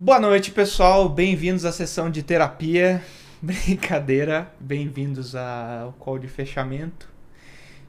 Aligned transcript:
Boa 0.00 0.20
noite, 0.20 0.52
pessoal. 0.52 1.08
Bem-vindos 1.08 1.64
à 1.64 1.72
sessão 1.72 2.08
de 2.08 2.22
terapia. 2.22 3.02
Brincadeira. 3.42 4.48
Bem-vindos 4.60 5.34
ao 5.34 5.92
call 5.94 6.20
de 6.20 6.28
fechamento. 6.28 7.08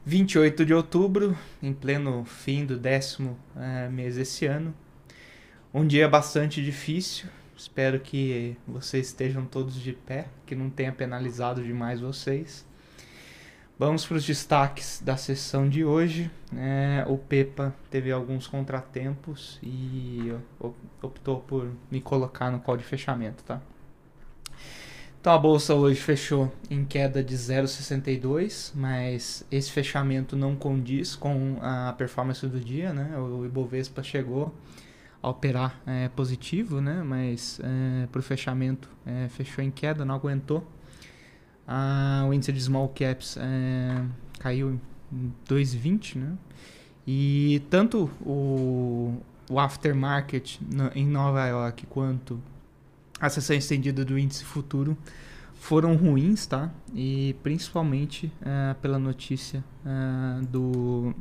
28 0.04 0.66
de 0.66 0.74
outubro, 0.74 1.38
em 1.62 1.72
pleno 1.72 2.24
fim 2.24 2.66
do 2.66 2.76
décimo 2.76 3.38
é, 3.54 3.88
mês 3.88 4.16
desse 4.16 4.44
ano. 4.44 4.74
Um 5.72 5.86
dia 5.86 6.08
bastante 6.08 6.60
difícil. 6.60 7.28
Espero 7.56 8.00
que 8.00 8.56
vocês 8.66 9.06
estejam 9.06 9.46
todos 9.46 9.80
de 9.80 9.92
pé, 9.92 10.26
que 10.44 10.56
não 10.56 10.68
tenha 10.68 10.90
penalizado 10.90 11.62
demais 11.62 12.00
vocês. 12.00 12.66
Vamos 13.80 14.04
para 14.04 14.18
os 14.18 14.26
destaques 14.26 15.00
da 15.02 15.16
sessão 15.16 15.66
de 15.66 15.86
hoje. 15.86 16.30
É, 16.54 17.02
o 17.08 17.16
Pepa 17.16 17.74
teve 17.90 18.12
alguns 18.12 18.46
contratempos 18.46 19.58
e 19.62 20.34
optou 21.00 21.40
por 21.40 21.66
me 21.90 21.98
colocar 21.98 22.50
no 22.50 22.60
call 22.60 22.76
de 22.76 22.84
fechamento, 22.84 23.42
tá? 23.42 23.58
Então 25.18 25.32
a 25.32 25.38
bolsa 25.38 25.74
hoje 25.74 25.98
fechou 25.98 26.52
em 26.68 26.84
queda 26.84 27.24
de 27.24 27.34
0,62, 27.34 28.72
mas 28.74 29.46
esse 29.50 29.70
fechamento 29.70 30.36
não 30.36 30.54
condiz 30.54 31.16
com 31.16 31.56
a 31.62 31.94
performance 31.94 32.46
do 32.46 32.60
dia, 32.60 32.92
né? 32.92 33.18
O 33.18 33.46
Ibovespa 33.46 34.02
chegou 34.02 34.54
a 35.22 35.30
operar 35.30 35.80
é, 35.86 36.10
positivo, 36.10 36.82
né? 36.82 37.02
Mas 37.02 37.58
é, 37.64 38.06
para 38.08 38.18
o 38.18 38.22
fechamento 38.22 38.90
é, 39.06 39.26
fechou 39.30 39.64
em 39.64 39.70
queda, 39.70 40.04
não 40.04 40.16
aguentou. 40.16 40.66
Ah, 41.72 42.26
o 42.28 42.34
índice 42.34 42.52
de 42.52 42.60
small 42.60 42.88
caps 42.88 43.36
é, 43.36 44.04
caiu 44.40 44.72
em 45.12 45.32
2,20, 45.48 46.16
né? 46.16 46.36
E 47.06 47.62
tanto 47.70 48.10
o, 48.20 49.16
o 49.48 49.60
aftermarket 49.60 50.58
no, 50.68 50.90
em 50.96 51.06
Nova 51.06 51.46
York 51.46 51.86
quanto 51.86 52.42
a 53.20 53.30
sessão 53.30 53.54
estendida 53.54 54.04
do 54.04 54.18
índice 54.18 54.44
futuro 54.44 54.98
foram 55.54 55.94
ruins, 55.94 56.44
tá? 56.44 56.72
E 56.92 57.36
principalmente 57.40 58.32
é, 58.42 58.74
pela 58.82 58.98
notícia 58.98 59.62
é, 59.86 60.42
do 60.46 61.14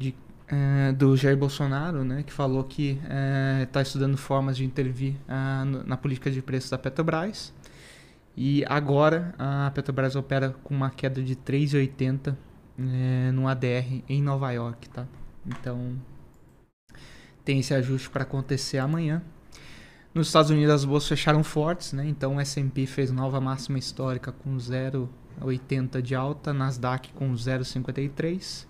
de, 0.00 0.14
é, 0.46 0.92
do 0.92 1.16
Jair 1.16 1.36
Bolsonaro, 1.36 2.04
né, 2.04 2.22
que 2.22 2.32
falou 2.32 2.62
que 2.62 3.00
está 3.64 3.82
estudando 3.82 4.16
formas 4.16 4.56
de 4.56 4.64
intervir 4.64 5.16
na 5.86 5.96
política 5.96 6.30
de 6.30 6.40
preços 6.40 6.70
da 6.70 6.78
Petrobras 6.78 7.52
e 8.36 8.64
agora 8.66 9.34
a 9.38 9.70
Petrobras 9.74 10.16
opera 10.16 10.54
com 10.62 10.74
uma 10.74 10.90
queda 10.90 11.22
de 11.22 11.36
3,80 11.36 12.36
é, 12.78 13.30
no 13.32 13.46
ADR 13.46 14.02
em 14.08 14.22
Nova 14.22 14.50
York, 14.52 14.88
tá? 14.88 15.06
Então 15.46 15.96
tem 17.44 17.58
esse 17.58 17.74
ajuste 17.74 18.08
para 18.08 18.22
acontecer 18.22 18.78
amanhã. 18.78 19.22
Nos 20.14 20.28
Estados 20.28 20.50
Unidos 20.50 20.74
as 20.74 20.84
bolsas 20.84 21.08
fecharam 21.08 21.42
fortes, 21.42 21.92
né? 21.92 22.06
Então 22.06 22.36
o 22.36 22.40
S&P 22.40 22.86
fez 22.86 23.10
nova 23.10 23.40
máxima 23.40 23.78
histórica 23.78 24.32
com 24.32 24.56
0,80 24.56 26.00
de 26.00 26.14
alta, 26.14 26.52
Nasdaq 26.52 27.12
com 27.12 27.32
0,53, 27.32 28.66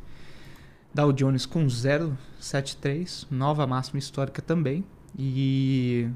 Dow 0.94 1.12
Jones 1.12 1.46
com 1.46 1.66
0,73, 1.66 3.26
nova 3.30 3.66
máxima 3.66 3.98
histórica 3.98 4.42
também. 4.42 4.84
E 5.18 6.08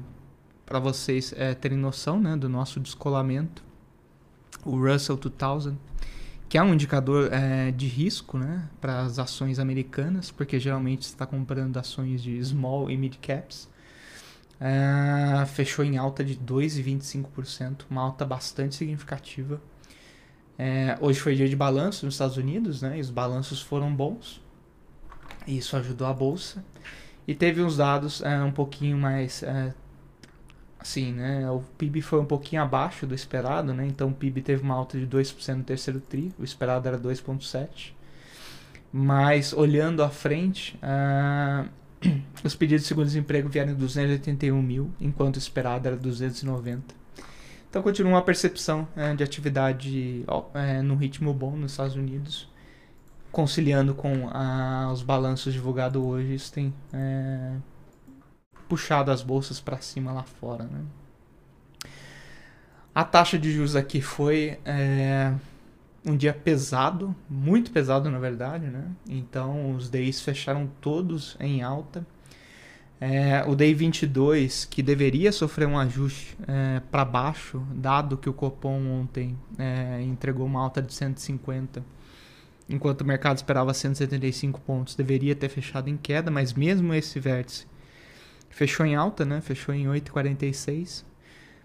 para 0.67 0.79
vocês 0.79 1.33
é, 1.37 1.55
terem 1.55 1.77
noção 1.77 2.19
né, 2.19 2.35
do 2.35 2.49
nosso 2.49 2.77
descolamento, 2.77 3.63
o 4.65 4.77
Russell 4.77 5.15
2000, 5.15 5.77
que 6.49 6.57
é 6.57 6.61
um 6.61 6.73
indicador 6.73 7.31
é, 7.31 7.71
de 7.71 7.87
risco 7.87 8.37
né, 8.37 8.67
para 8.81 8.99
as 8.99 9.17
ações 9.17 9.59
americanas, 9.59 10.29
porque 10.29 10.59
geralmente 10.59 11.03
está 11.03 11.25
comprando 11.25 11.77
ações 11.77 12.21
de 12.21 12.43
small 12.43 12.91
e 12.91 12.97
mid 12.97 13.15
caps, 13.21 13.69
é, 14.59 15.45
fechou 15.45 15.85
em 15.85 15.95
alta 15.95 16.21
de 16.21 16.35
2,25%, 16.35 17.85
uma 17.89 18.01
alta 18.01 18.25
bastante 18.25 18.75
significativa. 18.75 19.61
É, 20.59 20.97
hoje 20.99 21.19
foi 21.21 21.33
dia 21.33 21.47
de 21.47 21.55
balanço 21.55 22.05
nos 22.05 22.15
Estados 22.15 22.35
Unidos, 22.35 22.81
né, 22.81 22.97
e 22.97 23.01
os 23.01 23.09
balanços 23.09 23.61
foram 23.61 23.95
bons, 23.95 24.41
e 25.47 25.57
isso 25.57 25.77
ajudou 25.77 26.07
a 26.07 26.13
bolsa. 26.13 26.61
E 27.25 27.33
teve 27.33 27.61
uns 27.61 27.77
dados 27.77 28.21
um 28.45 28.51
pouquinho 28.51 28.97
mais 28.97 29.43
assim, 30.87 31.11
né? 31.11 31.49
O 31.51 31.61
PIB 31.77 32.01
foi 32.01 32.21
um 32.21 32.25
pouquinho 32.25 32.61
abaixo 32.61 33.05
do 33.05 33.13
esperado, 33.13 33.73
né? 33.73 33.85
Então 33.85 34.07
o 34.07 34.13
PIB 34.13 34.41
teve 34.41 34.63
uma 34.63 34.73
alta 34.73 34.97
de 34.97 35.05
2% 35.05 35.55
no 35.55 35.63
terceiro 35.63 35.99
tri, 35.99 36.31
o 36.39 36.43
esperado 36.45 36.87
era 36.87 36.97
2,7%. 36.97 37.91
Mas 38.91 39.51
olhando 39.51 40.01
à 40.01 40.09
frente, 40.09 40.79
uh, 40.81 41.67
os 42.43 42.55
pedidos 42.55 42.83
de 42.83 42.87
seguro-desemprego 42.87 43.49
vieram 43.49 43.73
de 43.73 43.79
281 43.79 44.61
mil, 44.61 44.89
enquanto 44.99 45.35
o 45.35 45.39
esperado 45.39 45.87
era 45.87 45.97
290. 45.97 46.95
Então 47.69 47.81
continua 47.81 48.13
uma 48.13 48.21
percepção 48.21 48.87
uh, 48.95 49.15
de 49.15 49.23
atividade 49.23 50.23
uh, 50.25 50.83
no 50.83 50.95
ritmo 50.95 51.33
bom 51.33 51.57
nos 51.57 51.71
Estados 51.71 51.95
Unidos, 51.97 52.49
conciliando 53.29 53.93
com 53.93 54.29
os 54.91 55.03
balanços 55.03 55.53
divulgados 55.53 56.01
hoje, 56.01 56.33
isso 56.33 56.51
tem 56.51 56.73
eh, 56.91 57.57
puxado 58.67 59.11
as 59.11 59.21
bolsas 59.21 59.59
para 59.59 59.77
cima 59.77 60.11
lá 60.11 60.23
fora. 60.23 60.63
Né? 60.63 60.81
A 62.93 63.03
taxa 63.03 63.37
de 63.37 63.51
juros 63.51 63.75
aqui 63.75 64.01
foi 64.01 64.59
é, 64.65 65.33
um 66.05 66.15
dia 66.15 66.33
pesado, 66.33 67.15
muito 67.29 67.71
pesado 67.71 68.09
na 68.09 68.17
verdade, 68.17 68.67
né? 68.67 68.85
Então 69.07 69.75
os 69.75 69.89
DIs 69.89 70.21
fecharam 70.21 70.69
todos 70.81 71.37
em 71.39 71.61
alta. 71.61 72.05
É, 72.99 73.43
o 73.47 73.55
DI 73.55 73.75
22, 73.75 74.65
que 74.65 74.81
deveria 74.81 75.31
sofrer 75.31 75.67
um 75.67 75.77
ajuste 75.77 76.35
é, 76.47 76.81
para 76.89 77.05
baixo, 77.05 77.61
dado 77.71 78.17
que 78.17 78.27
o 78.27 78.33
Copom 78.33 79.01
ontem 79.01 79.37
é, 79.59 80.01
entregou 80.01 80.47
uma 80.47 80.59
alta 80.61 80.81
de 80.81 80.91
150, 80.91 81.85
enquanto 82.67 83.01
o 83.01 83.05
mercado 83.05 83.37
esperava 83.37 83.71
175 83.71 84.59
pontos, 84.61 84.95
deveria 84.95 85.35
ter 85.35 85.49
fechado 85.49 85.89
em 85.89 85.97
queda, 85.97 86.31
mas 86.31 86.53
mesmo 86.53 86.91
esse 86.91 87.19
vértice 87.19 87.67
fechou 88.49 88.85
em 88.85 88.95
alta, 88.95 89.25
né? 89.25 89.41
Fechou 89.41 89.73
em 89.73 89.85
8,46. 89.85 91.05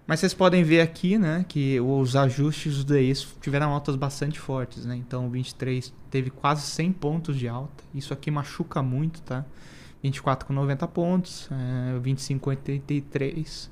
Mas 0.06 0.20
vocês 0.20 0.34
podem 0.34 0.64
ver 0.64 0.80
aqui, 0.80 1.16
né, 1.16 1.44
que 1.48 1.80
os 1.80 2.16
ajustes 2.16 2.82
do 2.82 2.92
DIs 2.92 3.36
tiveram 3.40 3.70
altas 3.70 3.94
bastante 3.94 4.38
fortes, 4.38 4.84
né? 4.84 4.96
Então, 4.96 5.26
o 5.26 5.30
23 5.30 5.94
teve 6.10 6.28
quase 6.28 6.62
100 6.62 6.92
pontos 6.92 7.38
de 7.38 7.46
alta. 7.48 7.84
Isso 7.94 8.12
aqui 8.12 8.30
machuca 8.30 8.82
muito, 8.82 9.22
tá? 9.22 9.44
24 10.02 10.46
com 10.46 10.52
90 10.52 10.88
pontos, 10.88 11.48
é, 11.52 11.98
25 12.00 12.40
com 12.40 12.50
83. 12.50 13.70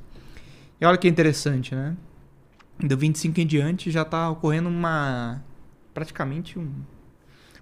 E 0.80 0.84
olha 0.84 0.96
que 0.96 1.08
interessante, 1.08 1.74
né? 1.74 1.96
Do 2.78 2.96
25 2.96 3.40
em 3.40 3.46
diante 3.46 3.90
já 3.90 4.02
está 4.02 4.30
ocorrendo 4.30 4.68
uma 4.68 5.42
praticamente 5.92 6.58
um, 6.58 6.72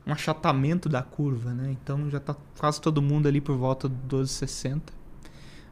um 0.07 0.13
achatamento 0.13 0.89
da 0.89 1.03
curva, 1.03 1.55
né? 1.55 1.71
Então 1.73 2.09
já 2.11 2.19
está 2.19 2.37
quase 2.59 2.81
todo 2.81 3.01
mundo 3.01 3.27
ali 3.27 3.41
por 3.41 3.57
volta 3.57 3.89
do 3.89 4.19
12,60 4.19 4.98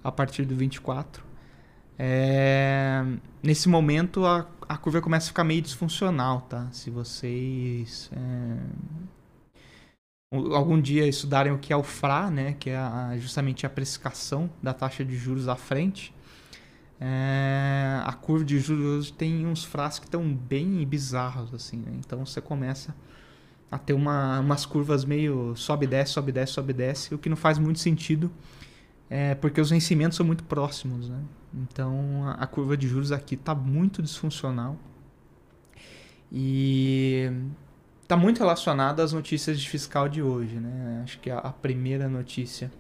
a 0.07 0.13
partir 0.13 0.45
do 0.45 0.55
24. 0.55 1.25
É, 1.99 3.03
nesse 3.43 3.69
momento 3.69 4.27
a, 4.27 4.47
a 4.69 4.77
curva 4.77 5.01
começa 5.01 5.27
a 5.27 5.29
ficar 5.29 5.45
meio 5.45 5.63
disfuncional, 5.63 6.43
tá? 6.43 6.69
Se 6.71 6.91
vocês 6.91 8.11
é, 8.13 8.57
algum 10.55 10.81
dia 10.81 11.07
estudarem 11.07 11.53
o 11.53 11.59
que 11.59 11.73
é 11.73 11.77
o 11.77 11.83
FRA, 11.83 12.31
né, 12.31 12.55
que 12.59 12.71
é 12.71 12.77
a, 12.77 13.17
justamente 13.19 13.65
a 13.65 13.71
precificação 13.71 14.51
da 14.63 14.75
taxa 14.75 15.05
de 15.05 15.17
juros 15.17 15.49
à 15.49 15.57
frente, 15.57 16.15
é, 17.01 18.01
a 18.05 18.13
curva 18.13 18.45
de 18.45 18.59
juros 18.59 19.11
tem 19.11 19.47
uns 19.47 19.65
FRAs 19.65 19.99
que 19.99 20.07
estão 20.07 20.33
bem 20.33 20.85
bizarros, 20.87 21.53
assim, 21.53 21.79
né? 21.79 21.93
Então 21.99 22.25
você 22.25 22.41
começa 22.41 22.95
a 23.71 23.79
ter 23.79 23.93
uma, 23.93 24.41
umas 24.41 24.65
curvas 24.65 25.05
meio 25.05 25.55
sobe, 25.57 25.87
desce, 25.87 26.13
sobe, 26.13 26.33
desce, 26.33 26.53
sobe, 26.53 26.73
desce, 26.73 27.15
o 27.15 27.19
que 27.19 27.29
não 27.29 27.37
faz 27.37 27.59
muito 27.59 27.81
sentido 27.81 28.31
é 29.09 29.35
porque 29.35 29.61
os 29.61 29.71
vencimentos 29.71 30.17
são 30.17 30.27
muito 30.27 30.45
próximos, 30.45 31.09
né? 31.09 31.21
Então 31.55 32.29
a 32.39 32.47
curva 32.47 32.77
de 32.77 32.89
juros 32.89 33.13
aqui 33.13 33.35
está 33.35 33.55
muito 33.55 34.03
disfuncional 34.03 34.77
e 36.31 37.31
está 38.03 38.17
muito 38.17 38.39
relacionada 38.39 39.03
às 39.03 39.13
notícias 39.13 39.61
de 39.61 39.69
fiscal 39.69 40.09
de 40.09 40.23
hoje, 40.23 40.57
né? 40.57 41.01
Acho 41.05 41.19
que 41.21 41.31
a, 41.31 41.53
primeira 41.53 42.09
notícia 42.09 42.71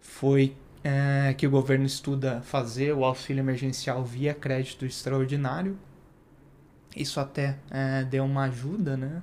foi 0.00 0.56
é, 0.82 1.34
que 1.36 1.46
o 1.46 1.50
governo 1.50 1.84
estuda 1.84 2.40
fazer 2.42 2.92
o 2.92 3.04
auxílio 3.04 3.40
emergencial 3.40 4.04
via 4.04 4.34
crédito 4.34 4.84
extraordinário. 4.84 5.78
Isso 6.96 7.18
até 7.18 7.58
é, 7.70 8.04
deu 8.04 8.24
uma 8.24 8.44
ajuda, 8.44 8.96
né? 8.96 9.22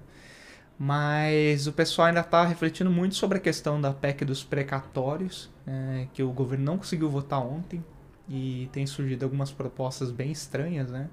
Mas 0.84 1.68
o 1.68 1.72
pessoal 1.72 2.08
ainda 2.08 2.22
está 2.22 2.44
refletindo 2.44 2.90
muito 2.90 3.14
sobre 3.14 3.38
a 3.38 3.40
questão 3.40 3.80
da 3.80 3.94
PEC 3.94 4.26
dos 4.26 4.44
precatórios, 4.44 5.48
é, 5.68 6.08
que 6.12 6.24
o 6.24 6.32
governo 6.32 6.66
não 6.66 6.76
conseguiu 6.76 7.08
votar 7.08 7.40
ontem 7.40 7.86
e 8.28 8.68
tem 8.72 8.88
surgido 8.88 9.24
algumas 9.24 9.52
propostas 9.52 10.10
bem 10.10 10.32
estranhas, 10.32 10.90
né? 10.90 11.08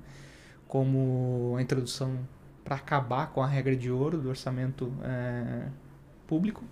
Como 0.66 1.54
a 1.58 1.60
introdução 1.60 2.18
para 2.64 2.76
acabar 2.76 3.26
com 3.26 3.42
a 3.42 3.46
regra 3.46 3.76
de 3.76 3.90
ouro 3.90 4.16
do 4.16 4.30
orçamento 4.30 4.90
é, 5.02 5.68
público. 6.26 6.64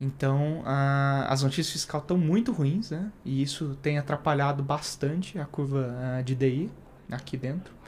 Então, 0.00 0.62
a, 0.64 1.26
as 1.28 1.42
notícias 1.42 1.72
fiscais 1.72 2.04
estão 2.04 2.16
muito 2.16 2.52
ruins, 2.52 2.92
né? 2.92 3.10
E 3.24 3.42
isso 3.42 3.76
tem 3.82 3.98
atrapalhado 3.98 4.62
bastante 4.62 5.40
a 5.40 5.44
curva 5.44 5.92
a, 6.18 6.22
de 6.22 6.36
DI 6.36 6.70
aqui 7.10 7.36
dentro. 7.36 7.79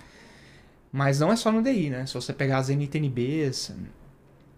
Mas 0.92 1.18
não 1.20 1.32
é 1.32 1.36
só 1.36 1.50
no 1.50 1.62
DI, 1.62 1.88
né? 1.88 2.04
Se 2.04 2.14
você 2.14 2.32
pegar 2.32 2.58
as 2.58 2.68
NTNBs, 2.68 3.74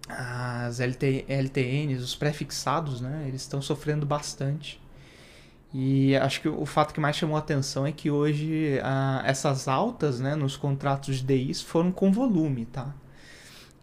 as 0.09 0.81
LT, 0.81 1.27
LTNs, 1.29 2.03
os 2.03 2.17
pré-fixados, 2.17 3.01
né? 3.01 3.25
Eles 3.29 3.43
estão 3.43 3.63
sofrendo 3.63 4.05
bastante. 4.05 4.83
E 5.73 6.15
acho 6.17 6.41
que 6.41 6.49
o 6.49 6.67
fato 6.67 6.95
que 6.95 7.01
mais 7.01 7.17
chamou 7.17 7.37
a 7.37 7.41
atenção 7.41 7.87
é 7.87 7.93
que 7.93 8.11
hoje 8.11 8.79
essas 9.25 9.67
altas 9.67 10.21
né, 10.21 10.37
nos 10.37 10.57
contratos 10.57 11.17
de 11.17 11.25
DIs 11.25 11.63
foram 11.63 11.91
com 11.91 12.13
volume, 12.13 12.67
tá? 12.67 12.95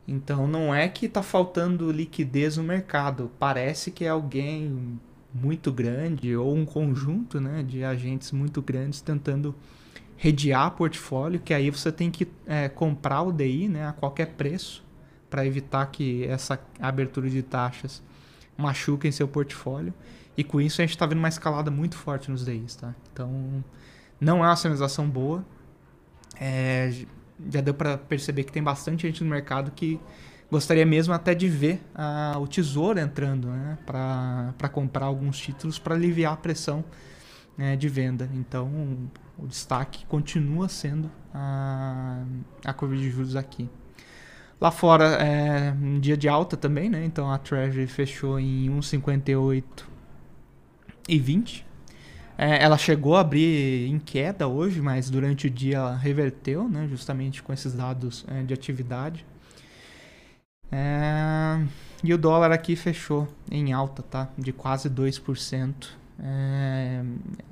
Então 0.08 0.48
não 0.48 0.74
é 0.74 0.88
que 0.88 1.06
está 1.06 1.22
faltando 1.22 1.92
liquidez 1.92 2.58
no 2.58 2.64
mercado. 2.64 3.32
Parece 3.38 3.92
que 3.92 4.06
é 4.06 4.10
alguém 4.10 5.00
muito 5.34 5.72
grande 5.72 6.36
ou 6.36 6.56
um 6.56 6.66
conjunto 6.66 7.40
né, 7.42 7.64
de 7.64 7.84
agentes 7.84 8.32
muito 8.32 8.62
grandes 8.62 9.02
tentando 9.02 9.56
redear 10.22 10.70
portfólio, 10.70 11.40
que 11.40 11.52
aí 11.52 11.72
você 11.72 11.92
tem 11.92 12.12
que 12.12 12.28
é, 12.46 12.70
comprar 12.70 13.24
o 13.24 13.32
DI 13.32 13.68
né, 13.68 13.88
a 13.88 13.92
qualquer 13.92 14.28
preço 14.34 14.84
para 15.28 15.44
evitar 15.48 15.84
que 15.88 16.24
essa 16.26 16.60
abertura 16.80 17.28
de 17.28 17.42
taxas 17.42 18.04
machuquem 18.56 19.12
seu 19.12 19.28
portfólio. 19.28 19.92
E 20.38 20.44
com 20.44 20.62
isso 20.62 20.80
a 20.80 20.84
gente 20.84 20.92
está 20.92 21.08
vendo 21.08 21.18
uma 21.18 21.28
escalada 21.28 21.72
muito 21.72 21.98
forte 21.98 22.30
nos 22.30 22.46
DIs, 22.46 22.76
tá? 22.76 22.94
Então, 23.12 23.64
não 24.20 24.46
é 24.46 24.48
uma 24.48 24.56
sinalização 24.56 25.10
boa. 25.10 25.44
É, 26.40 26.94
já 27.52 27.60
deu 27.60 27.74
para 27.74 27.98
perceber 27.98 28.44
que 28.44 28.52
tem 28.52 28.62
bastante 28.62 29.08
gente 29.08 29.24
no 29.24 29.30
mercado 29.32 29.72
que 29.72 30.00
gostaria 30.52 30.86
mesmo 30.86 31.16
até 31.16 31.34
de 31.34 31.48
ver 31.48 31.82
a, 31.96 32.38
o 32.38 32.46
tesouro 32.46 33.00
entrando, 33.00 33.48
né? 33.48 33.76
Para 33.88 34.70
comprar 34.72 35.08
alguns 35.08 35.40
títulos 35.40 35.80
para 35.80 35.96
aliviar 35.96 36.34
a 36.34 36.38
pressão 36.38 36.86
né, 37.58 37.76
de 37.76 37.90
venda. 37.90 38.30
Então, 38.36 38.70
o 39.42 39.48
destaque 39.48 40.06
continua 40.06 40.70
sendo 40.70 41.10
a, 41.34 42.24
a 42.64 42.74
curva 42.74 42.96
de 42.96 43.10
juros 43.10 43.36
aqui. 43.36 43.68
Lá 44.60 44.70
fora 44.70 45.06
é 45.16 45.72
um 45.72 46.00
dia 46.00 46.16
de 46.16 46.30
alta 46.30 46.56
também, 46.56 46.88
né? 46.88 47.04
Então 47.04 47.32
a 47.32 47.40
Treasury 47.40 47.88
fechou 47.88 48.40
em 48.40 48.70
1,58 48.70 49.64
e 51.10 51.18
20. 51.18 51.66
É, 52.38 52.64
ela 52.64 52.78
chegou 52.78 53.18
a 53.18 53.22
abrir 53.22 53.88
em 53.90 53.98
queda 53.98 54.48
hoje, 54.48 54.80
mas 54.80 55.10
durante 55.10 55.48
o 55.48 55.50
dia 55.50 55.78
ela 55.78 55.96
reverteu, 55.96 56.68
né, 56.70 56.88
justamente 56.88 57.44
com 57.44 57.54
esses 57.54 57.74
dados 57.74 58.26
é, 58.28 58.42
de 58.44 58.54
atividade. 58.54 59.26
É, 60.72 61.64
e 62.04 62.14
o 62.14 62.18
dólar 62.18 62.52
aqui 62.52 62.76
fechou 62.76 63.28
em 63.50 63.74
alta, 63.74 64.02
tá? 64.04 64.30
De 64.38 64.54
quase 64.54 64.90
2%. 64.90 65.88
É, 66.24 67.04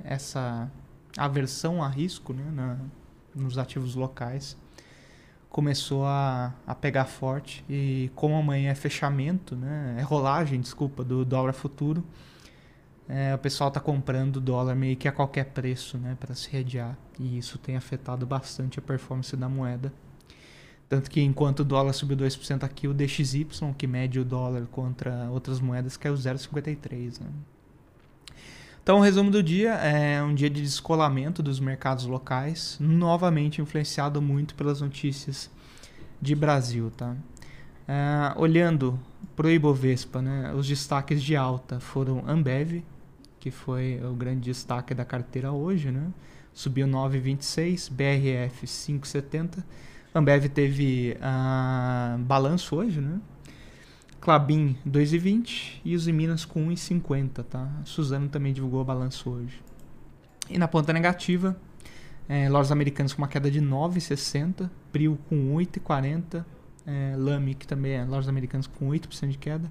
essa 0.04 0.70
aversão 1.16 1.82
a 1.82 1.88
risco 1.88 2.32
né, 2.32 2.44
na, 2.52 2.78
nos 3.34 3.58
ativos 3.58 3.94
locais 3.94 4.56
começou 5.48 6.06
a, 6.06 6.54
a 6.64 6.74
pegar 6.74 7.06
forte. 7.06 7.64
E 7.68 8.10
como 8.14 8.36
amanhã 8.36 8.70
é 8.70 8.74
fechamento, 8.74 9.56
né, 9.56 9.96
é 9.98 10.02
rolagem, 10.02 10.60
desculpa, 10.60 11.02
do 11.02 11.24
dólar 11.24 11.52
futuro 11.52 12.04
é, 13.10 13.34
o 13.34 13.38
pessoal 13.38 13.68
está 13.68 13.80
comprando 13.80 14.40
dólar 14.40 14.76
meio 14.76 14.96
que 14.96 15.08
a 15.08 15.12
qualquer 15.12 15.46
preço, 15.46 15.98
né, 15.98 16.16
para 16.20 16.32
se 16.32 16.48
redear. 16.48 16.96
E 17.18 17.38
isso 17.38 17.58
tem 17.58 17.76
afetado 17.76 18.24
bastante 18.24 18.78
a 18.78 18.82
performance 18.82 19.36
da 19.36 19.48
moeda. 19.48 19.92
Tanto 20.88 21.10
que 21.10 21.20
enquanto 21.20 21.60
o 21.60 21.64
dólar 21.64 21.92
subiu 21.92 22.16
2% 22.16 22.62
aqui, 22.62 22.86
o 22.86 22.94
DXY, 22.94 23.48
que 23.76 23.86
mede 23.88 24.20
o 24.20 24.24
dólar 24.24 24.64
contra 24.68 25.28
outras 25.28 25.60
moedas, 25.60 25.96
caiu 25.96 26.14
0,53. 26.14 27.20
Né? 27.20 27.26
Então, 28.90 28.98
o 28.98 29.02
resumo 29.02 29.30
do 29.30 29.40
dia 29.40 29.74
é 29.74 30.20
um 30.20 30.34
dia 30.34 30.50
de 30.50 30.60
descolamento 30.60 31.44
dos 31.44 31.60
mercados 31.60 32.06
locais, 32.06 32.76
novamente 32.80 33.62
influenciado 33.62 34.20
muito 34.20 34.56
pelas 34.56 34.80
notícias 34.80 35.48
de 36.20 36.34
Brasil. 36.34 36.90
Tá? 36.96 37.14
É, 37.86 38.32
olhando 38.34 38.98
para 39.36 39.46
o 39.46 39.50
Ibovespa, 39.50 40.20
né, 40.20 40.52
os 40.56 40.66
destaques 40.66 41.22
de 41.22 41.36
alta 41.36 41.78
foram 41.78 42.28
Ambev, 42.28 42.82
que 43.38 43.52
foi 43.52 44.00
o 44.02 44.12
grande 44.12 44.40
destaque 44.40 44.92
da 44.92 45.04
carteira 45.04 45.52
hoje, 45.52 45.92
né? 45.92 46.08
Subiu 46.52 46.88
9,26, 46.88 47.92
BRF 47.92 48.66
5,70. 48.66 49.62
Ambev 50.12 50.48
teve 50.48 51.16
uh, 51.20 52.18
balanço 52.18 52.74
hoje, 52.74 53.00
né? 53.00 53.20
Clabin 54.20 54.76
2,20 54.86 55.80
e 55.84 55.96
os 55.96 56.06
Minas 56.06 56.44
com 56.44 56.68
1,50, 56.68 57.42
tá? 57.44 57.70
Suzano 57.84 58.28
também 58.28 58.52
divulgou 58.52 58.82
o 58.82 58.84
balanço 58.84 59.30
hoje. 59.30 59.62
E 60.48 60.58
na 60.58 60.68
ponta 60.68 60.92
negativa, 60.92 61.56
é, 62.28 62.48
lojas 62.48 62.70
americanas 62.70 63.14
com 63.14 63.22
uma 63.22 63.28
queda 63.28 63.50
de 63.50 63.60
9,60, 63.60 64.70
Prio 64.92 65.18
com 65.28 65.54
8,40, 65.54 66.44
é, 66.86 67.14
Lamy, 67.16 67.54
que 67.54 67.66
também 67.66 67.92
é 67.92 68.04
lojas 68.04 68.28
americanas 68.28 68.66
com 68.66 68.88
8% 68.88 69.28
de 69.28 69.38
queda, 69.38 69.70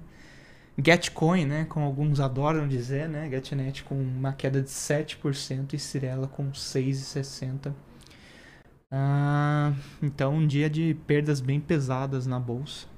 Getcoin, 0.82 1.44
né, 1.44 1.66
como 1.68 1.84
alguns 1.84 2.20
adoram 2.20 2.66
dizer, 2.66 3.08
né, 3.08 3.28
Getnet 3.30 3.84
com 3.84 3.94
uma 3.94 4.32
queda 4.32 4.62
de 4.62 4.70
7% 4.70 5.74
e 5.74 5.78
Cirela 5.78 6.26
com 6.26 6.50
6,60%. 6.50 7.72
Ah, 8.90 9.72
então, 10.02 10.34
um 10.34 10.46
dia 10.46 10.68
de 10.68 10.94
perdas 11.06 11.40
bem 11.40 11.60
pesadas 11.60 12.26
na 12.26 12.40
bolsa. 12.40 12.88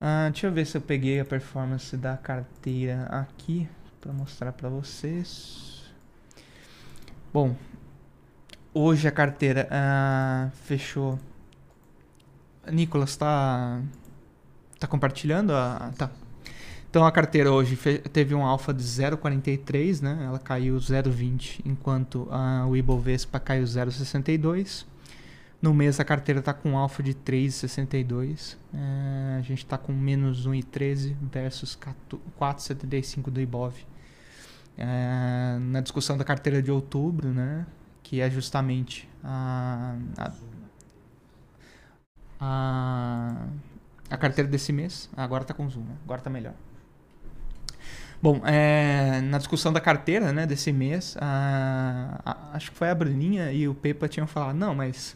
Ah, 0.00 0.28
deixa 0.30 0.46
eu 0.46 0.52
ver 0.52 0.66
se 0.66 0.76
eu 0.76 0.80
peguei 0.80 1.20
a 1.20 1.24
performance 1.24 1.96
da 1.96 2.16
carteira 2.16 3.04
aqui 3.06 3.68
para 4.00 4.12
mostrar 4.12 4.52
para 4.52 4.68
vocês. 4.68 5.84
Bom, 7.32 7.56
hoje 8.72 9.08
a 9.08 9.12
carteira 9.12 9.68
ah, 9.70 10.50
fechou. 10.54 11.18
Nicolas, 12.70 13.10
está 13.10 13.82
Tá 14.84 14.86
compartilhando? 14.86 15.54
A, 15.54 15.92
tá. 15.96 16.10
Então 16.90 17.06
a 17.06 17.10
carteira 17.10 17.50
hoje 17.50 17.74
teve 18.12 18.34
um 18.34 18.44
alfa 18.44 18.72
de 18.72 18.82
0,43, 18.82 20.02
né? 20.02 20.24
Ela 20.26 20.38
caiu 20.38 20.76
0,20, 20.76 21.62
enquanto 21.64 22.28
a, 22.30 22.66
o 22.66 22.76
Ibovespa 22.76 23.40
caiu 23.40 23.64
0,62. 23.64 24.84
No 25.60 25.72
mês 25.72 25.98
a 25.98 26.04
carteira 26.04 26.40
está 26.40 26.52
com 26.52 26.76
alfa 26.76 27.02
de 27.02 27.14
3,62. 27.14 28.56
É, 28.74 29.36
a 29.38 29.42
gente 29.42 29.64
está 29.64 29.78
com 29.78 29.92
menos 29.92 30.46
1,13 30.46 31.16
versus 31.32 31.78
4,75 32.10 33.30
do 33.30 33.40
Ibov. 33.40 33.74
É, 34.76 35.58
na 35.60 35.80
discussão 35.80 36.18
da 36.18 36.24
carteira 36.24 36.62
de 36.62 36.70
outubro, 36.70 37.28
né? 37.28 37.66
Que 38.02 38.20
é 38.20 38.28
justamente 38.30 39.08
a, 39.22 39.96
a, 40.18 40.32
a 42.40 43.46
a 44.10 44.16
carteira 44.16 44.48
desse 44.50 44.72
mês. 44.72 45.08
Agora 45.16 45.44
tá 45.44 45.54
com 45.54 45.68
zoom, 45.68 45.82
né? 45.82 45.96
Agora 46.04 46.20
tá 46.20 46.30
melhor. 46.30 46.54
Bom, 48.22 48.40
é, 48.46 49.20
na 49.20 49.36
discussão 49.38 49.72
da 49.72 49.80
carteira 49.80 50.32
né, 50.32 50.46
desse 50.46 50.72
mês, 50.72 51.14
a, 51.20 52.20
a, 52.24 52.56
acho 52.56 52.70
que 52.70 52.76
foi 52.76 52.88
a 52.88 52.94
Bruninha 52.94 53.52
e 53.52 53.68
o 53.68 53.74
Pepa 53.74 54.08
tinham 54.08 54.26
falado, 54.26 54.56
não, 54.56 54.74
mas 54.74 55.14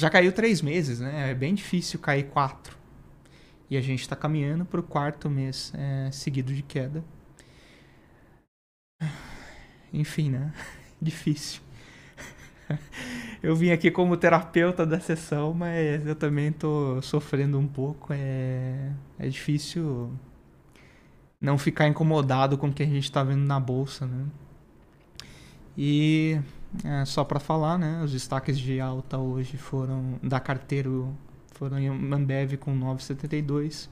já 0.00 0.10
caiu 0.10 0.32
três 0.32 0.62
meses, 0.62 1.00
né? 1.00 1.30
É 1.30 1.34
bem 1.34 1.54
difícil 1.54 2.00
cair 2.00 2.24
quatro. 2.24 2.78
E 3.68 3.76
a 3.76 3.80
gente 3.80 4.00
está 4.00 4.16
caminhando 4.16 4.64
para 4.64 4.80
o 4.80 4.82
quarto 4.82 5.30
mês 5.30 5.72
é, 5.76 6.10
seguido 6.10 6.52
de 6.52 6.62
queda. 6.62 7.04
Enfim, 9.92 10.30
né? 10.30 10.52
difícil. 11.00 11.60
eu 13.42 13.54
vim 13.54 13.70
aqui 13.70 13.90
como 13.90 14.16
terapeuta 14.16 14.86
da 14.86 14.98
sessão, 14.98 15.52
mas 15.52 16.06
eu 16.06 16.16
também 16.16 16.50
tô 16.50 17.00
sofrendo 17.02 17.58
um 17.58 17.66
pouco. 17.66 18.12
É, 18.12 18.92
é 19.18 19.28
difícil 19.28 20.12
não 21.40 21.58
ficar 21.58 21.88
incomodado 21.88 22.58
com 22.58 22.68
o 22.68 22.72
que 22.72 22.82
a 22.82 22.86
gente 22.86 23.04
está 23.04 23.22
vendo 23.22 23.46
na 23.46 23.60
bolsa, 23.60 24.06
né? 24.06 24.26
E 25.76 26.40
é, 26.84 27.04
só 27.04 27.24
para 27.24 27.40
falar, 27.40 27.78
né? 27.78 28.02
Os 28.02 28.12
destaques 28.12 28.58
de 28.58 28.80
alta 28.80 29.18
hoje 29.18 29.56
foram 29.56 30.18
da 30.22 30.38
carteira 30.38 30.88
foram 31.52 31.76
Ambev 32.14 32.56
com 32.56 32.74
9,72, 32.78 33.88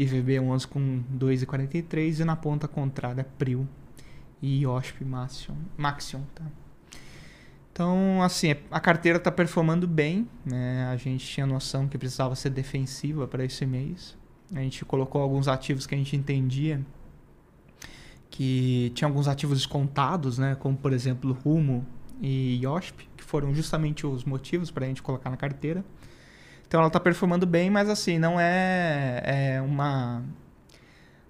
IVB11 0.00 0.66
com 0.66 1.02
2,43 1.16 2.20
e 2.20 2.24
na 2.24 2.34
ponta 2.34 2.66
contrária 2.66 3.24
Prio 3.38 3.68
e 4.42 4.66
OSP 4.66 5.04
Maxion, 5.04 5.54
Maxion 5.76 6.22
tá? 6.34 6.44
Então, 7.72 8.20
assim, 8.24 8.56
a 8.72 8.80
carteira 8.80 9.18
está 9.18 9.30
performando 9.30 9.86
bem. 9.86 10.28
Né? 10.44 10.88
A 10.92 10.96
gente 10.96 11.24
tinha 11.24 11.46
noção 11.46 11.86
que 11.86 11.96
precisava 11.96 12.34
ser 12.34 12.50
defensiva 12.50 13.28
para 13.28 13.44
esse 13.44 13.64
mês. 13.64 14.16
A 14.52 14.58
gente 14.58 14.84
colocou 14.84 15.22
alguns 15.22 15.46
ativos 15.46 15.86
que 15.86 15.94
a 15.94 15.98
gente 15.98 16.16
entendia 16.16 16.84
que 18.28 18.90
tinha 18.96 19.06
alguns 19.06 19.28
ativos 19.28 19.58
descontados, 19.58 20.38
né? 20.38 20.56
como 20.56 20.76
por 20.76 20.92
exemplo 20.92 21.32
Rumo 21.44 21.86
e 22.20 22.60
Yosp, 22.64 23.08
que 23.16 23.24
foram 23.24 23.54
justamente 23.54 24.06
os 24.06 24.24
motivos 24.24 24.70
para 24.70 24.84
a 24.84 24.88
gente 24.88 25.02
colocar 25.02 25.30
na 25.30 25.36
carteira. 25.36 25.84
Então 26.66 26.80
ela 26.80 26.88
está 26.88 27.00
performando 27.00 27.46
bem, 27.46 27.70
mas 27.70 27.88
assim, 27.88 28.18
não 28.18 28.38
é, 28.38 29.22
é 29.24 29.62
uma 29.62 30.22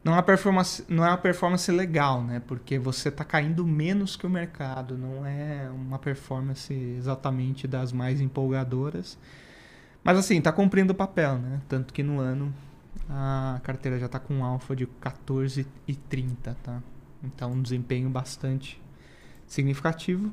não 0.02 0.12
é 0.14 0.16
uma 0.16 0.22
performance, 0.22 0.84
não 0.88 1.04
é 1.04 1.08
uma 1.08 1.18
performance 1.18 1.70
legal, 1.70 2.22
né? 2.22 2.40
Porque 2.46 2.78
você 2.78 3.08
está 3.08 3.24
caindo 3.24 3.66
menos 3.66 4.16
que 4.16 4.26
o 4.26 4.30
mercado, 4.30 4.96
não 4.96 5.26
é 5.26 5.68
uma 5.70 5.98
performance 5.98 6.72
exatamente 6.72 7.66
das 7.68 7.92
mais 7.92 8.20
empolgadoras. 8.20 9.18
Mas 10.02 10.16
assim, 10.16 10.38
está 10.38 10.50
cumprindo 10.50 10.92
o 10.92 10.96
papel, 10.96 11.38
né? 11.38 11.60
Tanto 11.68 11.92
que 11.92 12.02
no 12.02 12.20
ano 12.20 12.54
a 13.08 13.60
carteira 13.62 13.98
já 13.98 14.06
está 14.06 14.18
com 14.18 14.34
um 14.34 14.44
alfa 14.44 14.74
de 14.74 14.86
14,30, 14.86 16.56
tá? 16.62 16.82
Então 17.22 17.52
um 17.52 17.60
desempenho 17.62 18.08
bastante 18.08 18.80
significativo. 19.46 20.32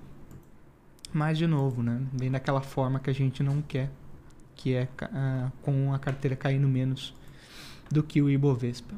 Mas 1.13 1.37
de 1.37 1.47
novo, 1.47 1.81
né? 1.81 2.01
Vem 2.13 2.29
daquela 2.29 2.61
forma 2.61 2.99
que 2.99 3.09
a 3.09 3.13
gente 3.13 3.41
não 3.41 3.61
quer, 3.61 3.89
que 4.55 4.73
é 4.73 4.87
uh, 5.03 5.51
com 5.61 5.93
a 5.93 5.99
carteira 5.99 6.35
caindo 6.35 6.67
menos 6.67 7.15
do 7.89 8.03
que 8.03 8.21
o 8.21 8.29
Ibovespa. 8.29 8.95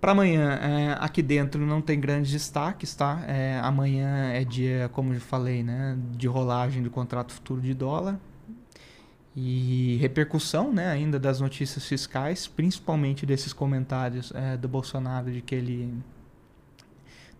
Para 0.00 0.10
amanhã, 0.10 0.54
é, 0.54 0.96
aqui 0.98 1.22
dentro 1.22 1.64
não 1.64 1.80
tem 1.80 2.00
grandes 2.00 2.32
destaques, 2.32 2.92
tá? 2.92 3.22
É, 3.28 3.60
amanhã 3.62 4.32
é 4.32 4.42
dia, 4.42 4.90
como 4.92 5.14
eu 5.14 5.20
falei, 5.20 5.62
né, 5.62 5.96
de 6.10 6.26
rolagem 6.26 6.82
do 6.82 6.90
contrato 6.90 7.32
futuro 7.32 7.60
de 7.60 7.72
dólar 7.72 8.18
e 9.36 9.96
repercussão, 10.00 10.72
né, 10.72 10.88
ainda 10.88 11.20
das 11.20 11.40
notícias 11.40 11.86
fiscais, 11.86 12.48
principalmente 12.48 13.24
desses 13.24 13.52
comentários 13.52 14.32
é, 14.34 14.56
do 14.56 14.66
Bolsonaro 14.66 15.30
de 15.30 15.40
que 15.40 15.54
ele 15.54 15.94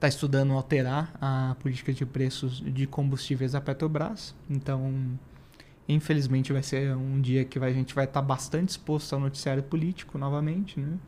está 0.02 0.09
estudando 0.09 0.52
alterar 0.52 1.14
a 1.21 1.54
política 1.61 1.92
de 1.92 2.04
preços 2.04 2.61
de 2.61 2.88
combustíveis 2.88 3.52
da 3.52 3.61
Petrobras. 3.61 4.35
Então, 4.50 4.92
infelizmente, 5.88 6.52
vai 6.52 6.62
ser 6.62 6.97
um 6.97 7.21
dia 7.21 7.44
que 7.44 7.56
a 7.56 7.73
gente 7.73 7.94
vai 7.94 8.04
estar 8.04 8.21
tá 8.21 8.26
bastante 8.26 8.71
exposto 8.71 9.12
ao 9.12 9.21
noticiário 9.21 9.62
político 9.62 10.18
novamente, 10.18 10.80
né? 10.80 10.99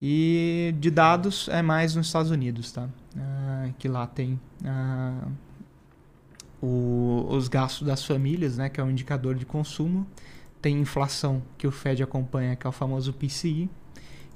E 0.00 0.74
de 0.80 0.90
dados 0.90 1.48
é 1.48 1.60
mais 1.60 1.94
nos 1.94 2.06
Estados 2.06 2.30
Unidos, 2.30 2.72
tá? 2.72 2.88
Ah, 3.18 3.68
que 3.78 3.86
lá 3.86 4.06
tem 4.06 4.40
ah, 4.64 5.28
o, 6.62 7.26
os 7.28 7.48
gastos 7.48 7.86
das 7.86 8.02
famílias, 8.02 8.56
né? 8.56 8.70
Que 8.70 8.80
é 8.80 8.84
um 8.84 8.90
indicador 8.90 9.34
de 9.34 9.44
consumo. 9.44 10.06
Tem 10.62 10.80
inflação, 10.80 11.42
que 11.58 11.66
o 11.66 11.70
Fed 11.70 12.02
acompanha, 12.02 12.56
que 12.56 12.66
é 12.66 12.68
o 12.68 12.72
famoso 12.72 13.12
PCI. 13.12 13.68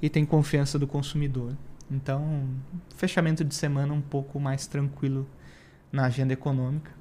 E 0.01 0.07
tem 0.07 0.23
confiança 0.23 0.77
do 0.77 0.85
consumidor. 0.85 1.55
Então, 1.89 2.47
fechamento 2.95 3.43
de 3.43 3.55
semana 3.55 3.93
um 3.93 4.01
pouco 4.01 4.39
mais 4.39 4.67
tranquilo 4.67 5.27
na 5.91 6.05
agenda 6.05 6.33
econômica. 6.33 6.91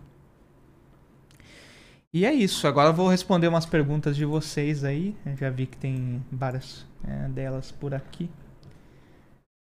E 2.12 2.24
é 2.24 2.32
isso. 2.32 2.66
Agora 2.66 2.88
eu 2.88 2.94
vou 2.94 3.08
responder 3.08 3.48
umas 3.48 3.66
perguntas 3.66 4.16
de 4.16 4.24
vocês 4.24 4.82
aí. 4.82 5.14
Eu 5.26 5.36
já 5.36 5.50
vi 5.50 5.66
que 5.66 5.76
tem 5.76 6.24
várias 6.32 6.86
é, 7.06 7.28
delas 7.28 7.70
por 7.70 7.92
aqui. 7.94 8.30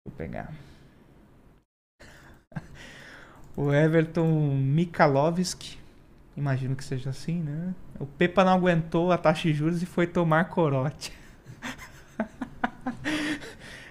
Vou 0.05 0.15
pegar. 0.15 0.53
o 3.57 3.73
Everton 3.73 4.55
Mikalovski. 4.55 5.79
Imagino 6.37 6.75
que 6.75 6.83
seja 6.83 7.09
assim, 7.09 7.41
né? 7.41 7.73
O 7.99 8.05
Pepa 8.05 8.43
não 8.43 8.53
aguentou 8.53 9.11
a 9.11 9.17
taxa 9.17 9.47
de 9.47 9.53
juros 9.53 9.81
e 9.81 9.85
foi 9.85 10.05
tomar 10.05 10.45
corote. 10.49 11.11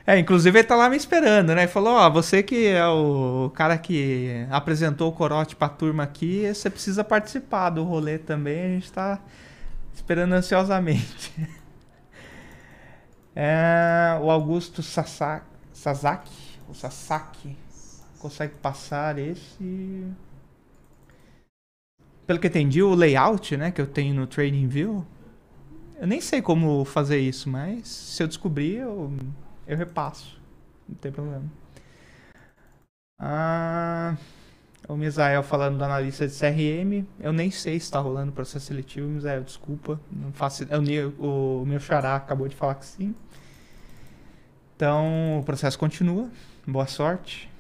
é, 0.07 0.19
inclusive 0.19 0.59
ele 0.59 0.69
tá 0.69 0.77
lá 0.77 0.89
me 0.91 0.97
esperando, 0.97 1.55
né? 1.55 1.63
Ele 1.63 1.73
falou, 1.73 1.95
ó, 1.95 2.07
oh, 2.07 2.13
você 2.13 2.43
que 2.43 2.67
é 2.67 2.87
o 2.87 3.51
cara 3.55 3.79
que 3.79 4.47
apresentou 4.51 5.09
o 5.11 5.13
corote 5.13 5.57
pra 5.57 5.69
turma 5.69 6.03
aqui, 6.03 6.47
você 6.53 6.69
precisa 6.69 7.03
participar 7.03 7.71
do 7.71 7.85
rolê 7.85 8.19
também, 8.19 8.65
a 8.65 8.69
gente 8.69 8.93
tá 8.93 9.21
esperando 9.95 10.33
ansiosamente. 10.35 11.33
é, 13.35 14.19
o 14.21 14.31
Augusto 14.31 14.83
Sasaki 14.83 15.55
o 16.69 16.75
Sasaki, 16.75 17.57
consegue 18.19 18.55
passar 18.57 19.19
esse. 19.19 20.05
Pelo 22.27 22.39
que 22.39 22.47
entendi, 22.47 22.83
o 22.83 22.95
layout, 22.95 23.57
né, 23.57 23.71
que 23.71 23.81
eu 23.81 23.87
tenho 23.87 24.15
no 24.15 24.27
TradingView, 24.27 25.05
eu 26.01 26.07
nem 26.07 26.21
sei 26.21 26.41
como 26.41 26.85
fazer 26.85 27.19
isso, 27.19 27.51
mas 27.51 27.87
se 27.87 28.23
eu 28.23 28.27
descobrir, 28.27 28.77
eu, 28.77 29.13
eu 29.67 29.77
repasso. 29.77 30.41
Não 30.89 30.97
tem 30.97 31.13
problema. 31.13 31.45
Ah, 33.19 34.17
o 34.89 34.97
Misael 34.97 35.43
falando 35.43 35.79
do 35.79 35.85
analista 35.85 36.27
de 36.27 36.35
CRM. 36.35 37.07
Eu 37.21 37.33
nem 37.33 37.51
sei 37.51 37.79
se 37.81 37.87
está 37.87 38.01
rolando 38.01 38.33
processo 38.33 38.67
seletivo, 38.67 39.09
Misael, 39.09 39.43
desculpa. 39.43 40.01
Não 40.11 40.33
faço, 40.33 40.65
eu, 40.65 41.15
o, 41.19 41.63
o 41.63 41.67
meu 41.67 41.81
xará 41.81 42.17
acabou 42.17 42.49
de 42.49 42.57
falar 42.57 42.75
que 42.75 42.87
sim. 42.87 43.15
Então, 44.77 45.41
o 45.41 45.45
processo 45.45 45.79
continua. 45.79 46.29
Boa 46.67 46.87
sorte. 46.87 47.51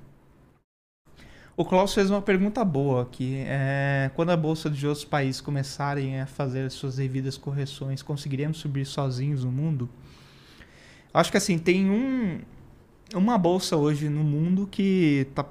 O 1.58 1.64
Klaus 1.64 1.94
fez 1.94 2.10
uma 2.10 2.22
pergunta 2.22 2.66
boa 2.66 3.06
que 3.06 3.44
é, 3.48 4.12
quando 4.14 4.32
a 4.32 4.36
bolsa 4.36 4.70
de 4.70 4.86
outros 4.86 5.06
países 5.06 5.40
começarem 5.40 6.20
a 6.20 6.26
fazer 6.26 6.66
as 6.66 6.74
suas 6.74 6.98
devidas 6.98 7.38
correções, 7.38 8.02
conseguiremos 8.02 8.58
subir 8.58 8.86
sozinhos 8.86 9.46
no 9.46 9.52
mundo? 9.52 9.90
Acho 11.14 11.32
que 11.32 11.38
assim, 11.38 11.58
tem 11.58 11.90
um, 11.90 12.42
uma 13.14 13.38
bolsa 13.38 13.78
hoje 13.78 14.10
no 14.10 14.22
mundo 14.22 14.68
que, 14.68 15.28
tá, 15.34 15.46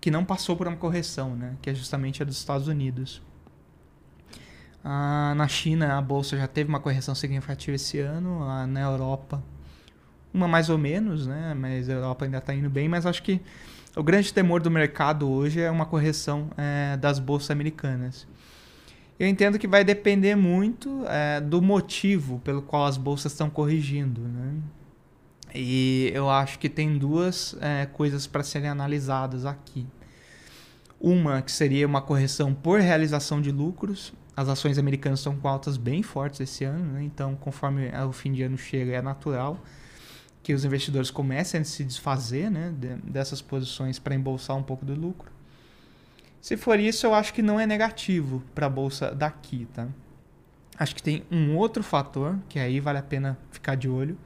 que 0.00 0.10
não 0.10 0.24
passou 0.24 0.56
por 0.56 0.66
uma 0.66 0.78
correção, 0.78 1.36
né? 1.36 1.56
que 1.60 1.68
é 1.68 1.74
justamente 1.74 2.22
a 2.22 2.24
dos 2.24 2.38
Estados 2.38 2.66
Unidos. 2.66 3.20
Ah, 4.82 5.34
na 5.36 5.46
China, 5.46 5.98
a 5.98 6.00
bolsa 6.00 6.38
já 6.38 6.46
teve 6.46 6.70
uma 6.70 6.80
correção 6.80 7.14
significativa 7.14 7.74
esse 7.74 7.98
ano. 7.98 8.42
Ah, 8.44 8.66
na 8.66 8.80
Europa, 8.80 9.42
uma 10.32 10.48
mais 10.48 10.70
ou 10.70 10.78
menos, 10.78 11.26
né? 11.26 11.54
Mas 11.54 11.88
a 11.88 11.92
Europa 11.92 12.24
ainda 12.24 12.38
está 12.38 12.54
indo 12.54 12.68
bem. 12.68 12.88
Mas 12.88 13.06
acho 13.06 13.22
que 13.22 13.40
o 13.96 14.02
grande 14.02 14.32
temor 14.32 14.60
do 14.60 14.70
mercado 14.70 15.28
hoje 15.28 15.60
é 15.60 15.70
uma 15.70 15.86
correção 15.86 16.50
é, 16.56 16.96
das 16.96 17.18
bolsas 17.18 17.50
americanas. 17.50 18.26
Eu 19.18 19.28
entendo 19.28 19.58
que 19.58 19.68
vai 19.68 19.84
depender 19.84 20.34
muito 20.34 21.04
é, 21.06 21.40
do 21.40 21.62
motivo 21.62 22.40
pelo 22.40 22.60
qual 22.60 22.86
as 22.86 22.96
bolsas 22.96 23.32
estão 23.32 23.48
corrigindo, 23.48 24.20
né? 24.20 24.54
E 25.54 26.10
eu 26.12 26.28
acho 26.28 26.58
que 26.58 26.68
tem 26.68 26.98
duas 26.98 27.56
é, 27.60 27.86
coisas 27.86 28.26
para 28.26 28.42
serem 28.42 28.68
analisadas 28.68 29.46
aqui. 29.46 29.86
Uma 31.00 31.42
que 31.42 31.52
seria 31.52 31.86
uma 31.86 32.02
correção 32.02 32.52
por 32.52 32.80
realização 32.80 33.40
de 33.40 33.52
lucros 33.52 34.12
as 34.36 34.48
ações 34.48 34.78
americanas 34.78 35.20
estão 35.20 35.36
com 35.36 35.46
altas 35.48 35.76
bem 35.76 36.02
fortes 36.02 36.40
esse 36.40 36.64
ano, 36.64 36.84
né? 36.94 37.02
então 37.04 37.36
conforme 37.36 37.90
o 38.06 38.12
fim 38.12 38.32
de 38.32 38.42
ano 38.42 38.58
chega, 38.58 38.92
é 38.92 39.02
natural 39.02 39.60
que 40.44 40.52
os 40.52 40.62
investidores 40.62 41.10
comecem 41.10 41.62
a 41.62 41.64
se 41.64 41.82
desfazer 41.82 42.50
né, 42.50 42.70
dessas 43.02 43.40
posições 43.40 43.98
para 43.98 44.14
embolsar 44.14 44.54
um 44.54 44.62
pouco 44.62 44.84
do 44.84 44.94
lucro. 44.94 45.32
Se 46.38 46.54
for 46.54 46.78
isso, 46.78 47.06
eu 47.06 47.14
acho 47.14 47.32
que 47.32 47.40
não 47.40 47.58
é 47.58 47.66
negativo 47.66 48.42
para 48.54 48.66
a 48.66 48.68
bolsa 48.68 49.14
daqui, 49.14 49.66
tá? 49.72 49.88
Acho 50.78 50.94
que 50.94 51.02
tem 51.02 51.24
um 51.30 51.56
outro 51.56 51.82
fator 51.82 52.38
que 52.46 52.58
aí 52.58 52.78
vale 52.78 52.98
a 52.98 53.02
pena 53.02 53.38
ficar 53.50 53.74
de 53.74 53.88
olho, 53.88 54.18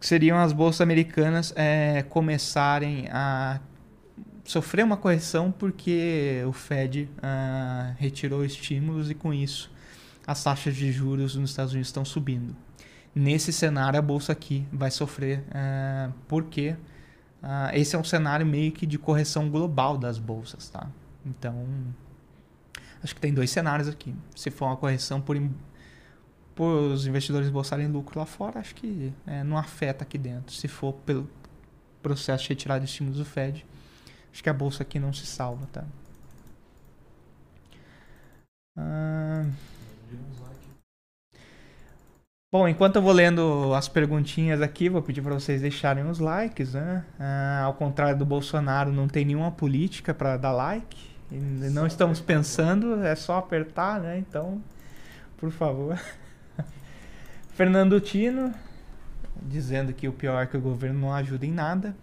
que 0.00 0.06
seriam 0.06 0.36
as 0.36 0.52
bolsas 0.52 0.80
americanas 0.80 1.52
é, 1.54 2.02
começarem 2.02 3.08
a 3.12 3.60
sofreu 4.42 4.84
uma 4.84 4.96
correção 4.96 5.52
porque 5.52 6.42
o 6.46 6.52
Fed 6.52 7.08
uh, 7.18 7.94
retirou 7.98 8.44
estímulos 8.44 9.10
e 9.10 9.14
com 9.14 9.34
isso 9.34 9.70
as 10.26 10.42
taxas 10.42 10.74
de 10.74 10.90
juros 10.90 11.36
nos 11.36 11.50
Estados 11.50 11.72
Unidos 11.72 11.88
estão 11.88 12.04
subindo. 12.04 12.56
Nesse 13.18 13.52
cenário, 13.52 13.98
a 13.98 14.02
bolsa 14.02 14.32
aqui 14.32 14.68
vai 14.70 14.90
sofrer 14.90 15.40
uh, 15.48 16.12
porque 16.28 16.76
uh, 17.42 17.74
esse 17.74 17.96
é 17.96 17.98
um 17.98 18.04
cenário 18.04 18.44
meio 18.44 18.70
que 18.72 18.84
de 18.84 18.98
correção 18.98 19.48
global 19.48 19.96
das 19.96 20.18
bolsas, 20.18 20.68
tá? 20.68 20.86
Então, 21.24 21.66
acho 23.02 23.14
que 23.14 23.20
tem 23.20 23.32
dois 23.32 23.50
cenários 23.50 23.88
aqui. 23.88 24.14
Se 24.34 24.50
for 24.50 24.66
uma 24.66 24.76
correção 24.76 25.20
por, 25.20 25.34
por 26.54 26.92
os 26.92 27.06
investidores 27.06 27.48
bolsarem 27.48 27.88
lucro 27.88 28.20
lá 28.20 28.26
fora, 28.26 28.60
acho 28.60 28.74
que 28.74 29.14
é, 29.26 29.42
não 29.42 29.56
afeta 29.56 30.04
aqui 30.04 30.18
dentro. 30.18 30.54
Se 30.54 30.68
for 30.68 30.92
pelo 30.92 31.26
processo 32.02 32.42
de 32.42 32.50
retirada 32.50 32.80
de 32.80 32.86
estímulos 32.86 33.18
do 33.18 33.24
Fed, 33.24 33.64
Acho 34.36 34.42
que 34.42 34.50
a 34.50 34.52
bolsa 34.52 34.82
aqui 34.82 34.98
não 34.98 35.14
se 35.14 35.24
salva, 35.24 35.66
tá? 35.72 35.82
Ah... 38.76 39.46
Bom, 42.52 42.68
enquanto 42.68 42.96
eu 42.96 43.02
vou 43.02 43.12
lendo 43.12 43.74
as 43.74 43.88
perguntinhas 43.88 44.62
aqui, 44.62 44.88
vou 44.88 45.02
pedir 45.02 45.20
para 45.20 45.34
vocês 45.34 45.62
deixarem 45.62 46.08
os 46.08 46.20
likes, 46.20 46.74
né? 46.74 47.04
Ah, 47.18 47.62
ao 47.64 47.74
contrário 47.74 48.16
do 48.16 48.24
Bolsonaro, 48.24 48.92
não 48.92 49.08
tem 49.08 49.24
nenhuma 49.24 49.50
política 49.50 50.14
para 50.14 50.36
dar 50.36 50.52
like. 50.52 51.10
não 51.72 51.86
estamos 51.88 52.20
pensando, 52.20 53.02
é 53.04 53.16
só 53.16 53.38
apertar, 53.38 54.00
né? 54.00 54.18
Então, 54.18 54.62
por 55.36 55.50
favor. 55.50 55.98
Fernando 57.50 58.00
Tino, 58.00 58.54
dizendo 59.42 59.92
que 59.92 60.06
o 60.06 60.12
pior 60.12 60.40
é 60.40 60.46
que 60.46 60.56
o 60.56 60.60
governo 60.60 61.00
não 61.00 61.12
ajuda 61.12 61.44
em 61.44 61.52
nada. 61.52 61.96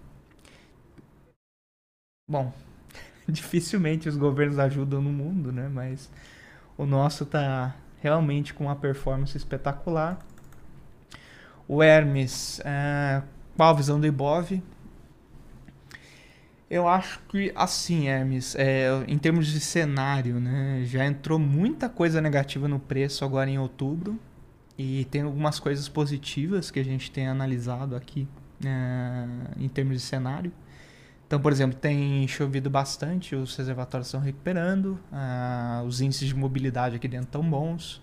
Bom, 2.30 2.52
dificilmente 3.30 4.10
os 4.10 4.18
governos 4.18 4.60
ajudam 4.60 5.02
no 5.02 5.12
mundo, 5.12 5.54
né? 5.54 5.70
Mas 5.70 6.12
o 6.78 6.86
nosso 6.86 7.26
tá 7.26 7.74
realmente 8.02 8.54
com 8.54 8.66
uma 8.66 8.76
performance 8.76 9.38
espetacular. 9.38 10.20
O 11.74 11.82
Hermes, 11.82 12.62
é, 12.64 13.24
qual 13.58 13.72
a 13.72 13.74
visão 13.74 14.00
do 14.00 14.06
Ibov? 14.06 14.62
Eu 16.70 16.88
acho 16.88 17.20
que, 17.28 17.52
assim, 17.56 18.08
Hermes, 18.08 18.56
é, 18.56 18.90
em 19.08 19.18
termos 19.18 19.48
de 19.48 19.60
cenário, 19.60 20.40
né, 20.40 20.84
já 20.86 21.04
entrou 21.04 21.40
muita 21.40 21.90
coisa 21.90 22.22
negativa 22.22 22.68
no 22.68 22.80
preço 22.80 23.26
agora 23.26 23.50
em 23.50 23.58
outubro 23.58 24.20
e 24.78 25.06
tem 25.06 25.24
algumas 25.24 25.60
coisas 25.60 25.90
positivas 25.90 26.70
que 26.70 26.80
a 26.80 26.86
gente 26.86 27.10
tem 27.10 27.28
analisado 27.28 27.96
aqui 27.96 28.28
é, 28.64 29.26
em 29.58 29.68
termos 29.68 29.96
de 29.96 30.04
cenário. 30.04 30.52
Então, 31.26 31.42
por 31.42 31.52
exemplo, 31.52 31.76
tem 31.76 32.28
chovido 32.28 32.70
bastante, 32.70 33.36
os 33.36 33.56
reservatórios 33.56 34.10
estão 34.10 34.22
recuperando, 34.22 35.00
uh, 35.12 35.84
os 35.88 36.02
índices 36.02 36.28
de 36.28 36.36
mobilidade 36.36 36.98
aqui 36.98 37.08
dentro 37.08 37.26
estão 37.26 37.42
bons, 37.42 38.00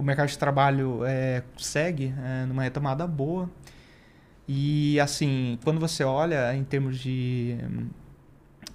o 0.00 0.02
mercado 0.02 0.28
de 0.28 0.38
trabalho 0.38 1.04
é, 1.04 1.42
segue 1.58 2.14
é, 2.24 2.46
numa 2.46 2.62
retomada 2.62 3.06
boa. 3.06 3.50
E, 4.48 4.98
assim, 4.98 5.58
quando 5.62 5.78
você 5.78 6.02
olha 6.02 6.56
em 6.56 6.64
termos 6.64 6.98
de 6.98 7.58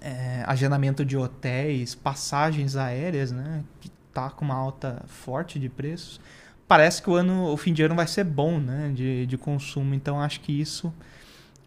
é, 0.00 0.44
agendamento 0.46 1.04
de 1.04 1.16
hotéis, 1.16 1.96
passagens 1.96 2.76
aéreas, 2.76 3.32
né, 3.32 3.64
que 3.80 3.90
tá 4.14 4.30
com 4.30 4.44
uma 4.44 4.54
alta 4.54 5.02
forte 5.06 5.58
de 5.58 5.68
preços, 5.68 6.20
parece 6.68 7.02
que 7.02 7.10
o 7.10 7.14
ano, 7.14 7.52
o 7.52 7.56
fim 7.56 7.72
de 7.72 7.82
ano 7.82 7.96
vai 7.96 8.06
ser 8.06 8.22
bom, 8.22 8.60
né, 8.60 8.92
de, 8.94 9.26
de 9.26 9.36
consumo. 9.36 9.94
Então, 9.94 10.20
acho 10.20 10.40
que 10.40 10.52
isso 10.52 10.94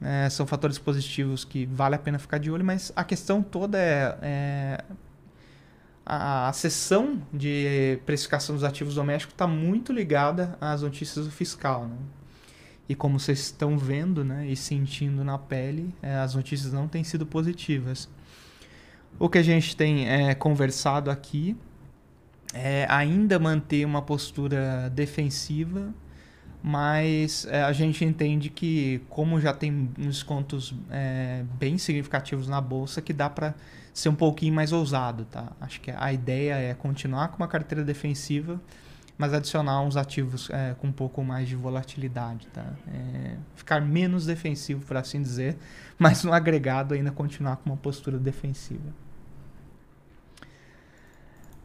é, 0.02 0.30
são 0.30 0.48
fatores 0.48 0.80
positivos 0.80 1.44
que 1.44 1.66
vale 1.66 1.96
a 1.96 2.00
pena 2.00 2.18
ficar 2.18 2.38
de 2.38 2.50
olho, 2.50 2.64
mas 2.64 2.94
a 2.96 3.04
questão 3.04 3.44
toda 3.44 3.78
é, 3.78 4.18
é 4.22 4.84
a, 6.06 6.52
sessão 6.54 7.22
de 7.34 8.00
precificação 8.06 8.56
dos 8.56 8.64
ativos 8.64 8.96
domésticos 8.96 9.34
está 9.34 9.48
muito 9.48 9.94
ligada 9.94 10.58
às 10.60 10.82
notícias 10.82 11.26
do 11.26 11.32
fiscal. 11.32 11.88
Né? 11.88 11.98
E 12.88 12.96
como 12.96 13.20
vocês 13.20 13.40
estão 13.40 13.78
vendo 13.78 14.24
né, 14.24 14.48
e 14.48 14.56
sentindo 14.56 15.24
na 15.24 15.38
pele, 15.38 15.94
é, 16.02 16.16
as 16.16 16.36
notícias 16.36 16.74
não 16.74 16.88
têm 16.88 17.04
sido 17.04 17.26
positivas. 17.26 18.10
O 19.20 19.30
que 19.30 19.38
a 19.38 19.44
gente 19.44 19.76
tem 19.76 20.10
é, 20.10 20.34
conversado 20.34 21.12
aqui 21.12 21.56
é 22.54 22.88
ainda 22.90 23.38
manter 23.38 23.86
uma 23.86 24.02
postura 24.02 24.90
defensiva 24.90 25.94
mas 26.62 27.48
é, 27.50 27.64
a 27.64 27.72
gente 27.72 28.04
entende 28.04 28.50
que 28.50 29.02
como 29.10 29.40
já 29.40 29.54
tem 29.54 29.90
descontos 29.98 30.74
é, 30.90 31.44
bem 31.58 31.78
significativos 31.78 32.48
na 32.48 32.60
bolsa 32.60 33.02
que 33.02 33.14
dá 33.14 33.30
para 33.30 33.56
ser 34.00 34.10
um 34.10 34.16
pouquinho 34.16 34.54
mais 34.54 34.72
ousado 34.72 35.26
tá 35.26 35.52
acho 35.60 35.82
que 35.82 35.92
a 35.92 36.14
ideia 36.14 36.54
é 36.54 36.74
continuar 36.74 37.30
com 37.30 37.38
uma 37.38 37.48
carteira 37.48 37.84
defensiva 37.84 38.60
mas 39.18 39.34
adicionar 39.34 39.82
uns 39.82 39.98
ativos 39.98 40.50
é, 40.50 40.74
com 40.80 40.88
um 40.88 40.92
pouco 40.92 41.24
mais 41.24 41.48
de 41.48 41.56
volatilidade 41.56 42.48
tá 42.48 42.66
é, 42.88 43.36
ficar 43.56 43.82
menos 43.82 44.26
defensivo 44.26 44.86
por 44.86 44.96
assim 44.96 45.22
dizer 45.22 45.58
mas 46.00 46.24
no 46.24 46.32
agregado 46.32 46.94
ainda 46.94 47.12
continuar 47.12 47.58
com 47.58 47.70
uma 47.70 47.78
postura 47.78 48.18
defensiva 48.18 48.94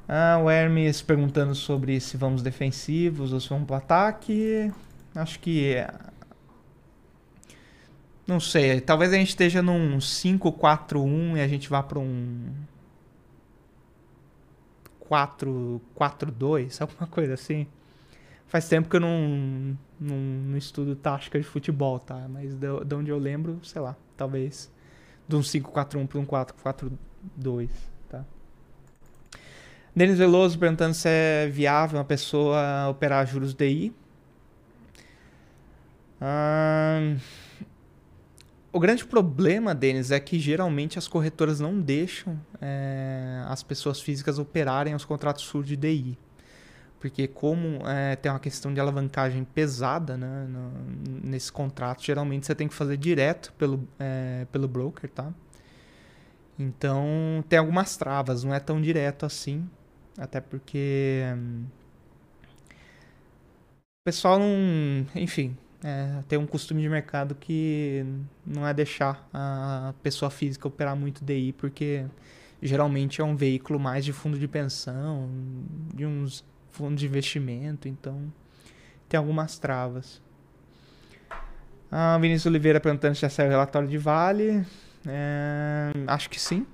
ah, 0.08 0.38
o 0.42 0.50
Hermes 0.50 1.00
perguntando 1.00 1.54
sobre 1.54 1.98
se 1.98 2.16
vamos 2.16 2.42
defensivos 2.42 3.32
ou 3.32 3.40
se 3.40 3.48
vamos 3.48 3.66
para 3.66 3.78
ataque. 3.78 4.70
Acho 5.14 5.40
que. 5.40 5.76
Não 8.26 8.40
sei, 8.40 8.80
talvez 8.80 9.12
a 9.12 9.16
gente 9.16 9.28
esteja 9.28 9.62
num 9.62 9.98
5-4-1 9.98 11.36
e 11.36 11.40
a 11.40 11.48
gente 11.48 11.68
vá 11.68 11.82
para 11.82 11.98
um 11.98 12.52
4-4-2, 15.10 16.80
alguma 16.82 17.06
coisa 17.06 17.34
assim. 17.34 17.66
Faz 18.46 18.68
tempo 18.68 18.88
que 18.88 18.96
eu 18.96 19.00
não, 19.00 19.76
não, 20.00 20.16
não 20.16 20.56
estudo 20.56 20.94
tática 20.96 21.38
de 21.38 21.44
futebol, 21.44 21.98
tá? 21.98 22.26
Mas 22.28 22.54
de, 22.54 22.84
de 22.84 22.94
onde 22.94 23.10
eu 23.10 23.18
lembro, 23.18 23.60
sei 23.62 23.82
lá, 23.82 23.96
talvez 24.16 24.72
de 25.28 25.36
um 25.36 25.40
5-4-1 25.40 26.06
para 26.06 26.18
um 26.18 26.26
4-4-2. 26.26 27.68
Denis 29.96 30.18
Veloso 30.18 30.58
perguntando 30.58 30.92
se 30.92 31.08
é 31.08 31.46
viável 31.46 31.98
uma 31.98 32.04
pessoa 32.04 32.88
operar 32.88 33.24
juros 33.28 33.54
DI. 33.54 33.94
Ah, 36.20 37.14
o 38.74 38.80
grande 38.80 39.06
problema, 39.06 39.72
Denis, 39.72 40.10
é 40.10 40.18
que 40.18 40.36
geralmente 40.36 40.98
as 40.98 41.06
corretoras 41.06 41.60
não 41.60 41.80
deixam 41.80 42.36
é, 42.60 43.40
as 43.46 43.62
pessoas 43.62 44.00
físicas 44.00 44.36
operarem 44.36 44.96
os 44.96 45.04
contratos 45.04 45.44
full 45.44 45.62
de 45.62 45.76
DI. 45.76 46.18
Porque 46.98 47.28
como 47.28 47.86
é, 47.86 48.16
tem 48.16 48.32
uma 48.32 48.40
questão 48.40 48.74
de 48.74 48.80
alavancagem 48.80 49.44
pesada 49.44 50.16
né, 50.16 50.48
no, 50.48 50.72
nesse 51.22 51.52
contrato, 51.52 52.02
geralmente 52.02 52.46
você 52.46 52.54
tem 52.54 52.66
que 52.66 52.74
fazer 52.74 52.96
direto 52.96 53.52
pelo, 53.52 53.88
é, 53.96 54.44
pelo 54.50 54.66
broker, 54.66 55.08
tá? 55.08 55.32
Então 56.58 57.44
tem 57.48 57.60
algumas 57.60 57.96
travas, 57.96 58.42
não 58.42 58.52
é 58.52 58.58
tão 58.58 58.82
direto 58.82 59.24
assim. 59.24 59.68
Até 60.18 60.40
porque. 60.40 61.22
Hum, 61.36 61.64
o 62.72 64.04
pessoal 64.04 64.38
não. 64.40 65.06
Enfim, 65.14 65.56
é, 65.84 66.22
tem 66.26 66.38
um 66.38 66.46
costume 66.46 66.80
de 66.80 66.88
mercado 66.88 67.34
que 67.34 68.06
não 68.46 68.66
é 68.66 68.72
deixar 68.72 69.28
a 69.34 69.92
pessoa 70.02 70.30
física 70.30 70.66
operar 70.66 70.96
muito 70.96 71.22
DI, 71.22 71.52
porque 71.52 72.06
geralmente 72.62 73.20
é 73.20 73.24
um 73.24 73.36
veículo 73.36 73.78
mais 73.78 74.02
de 74.02 74.10
fundo 74.10 74.38
de 74.38 74.48
pensão, 74.48 75.28
de 75.94 76.06
uns 76.06 76.42
fundos 76.70 77.00
de 77.00 77.06
investimento, 77.06 77.86
então 77.86 78.32
tem 79.10 79.18
algumas 79.18 79.58
travas. 79.58 80.22
A 81.92 82.16
Vinícius 82.16 82.46
Oliveira 82.46 82.80
perguntando 82.80 83.14
se 83.14 83.20
já 83.20 83.28
saiu 83.28 83.48
o 83.48 83.50
relatório 83.50 83.86
de 83.86 83.98
Vale. 83.98 84.64
É, 85.06 85.92
acho 86.06 86.30
que 86.30 86.40
sim. 86.40 86.66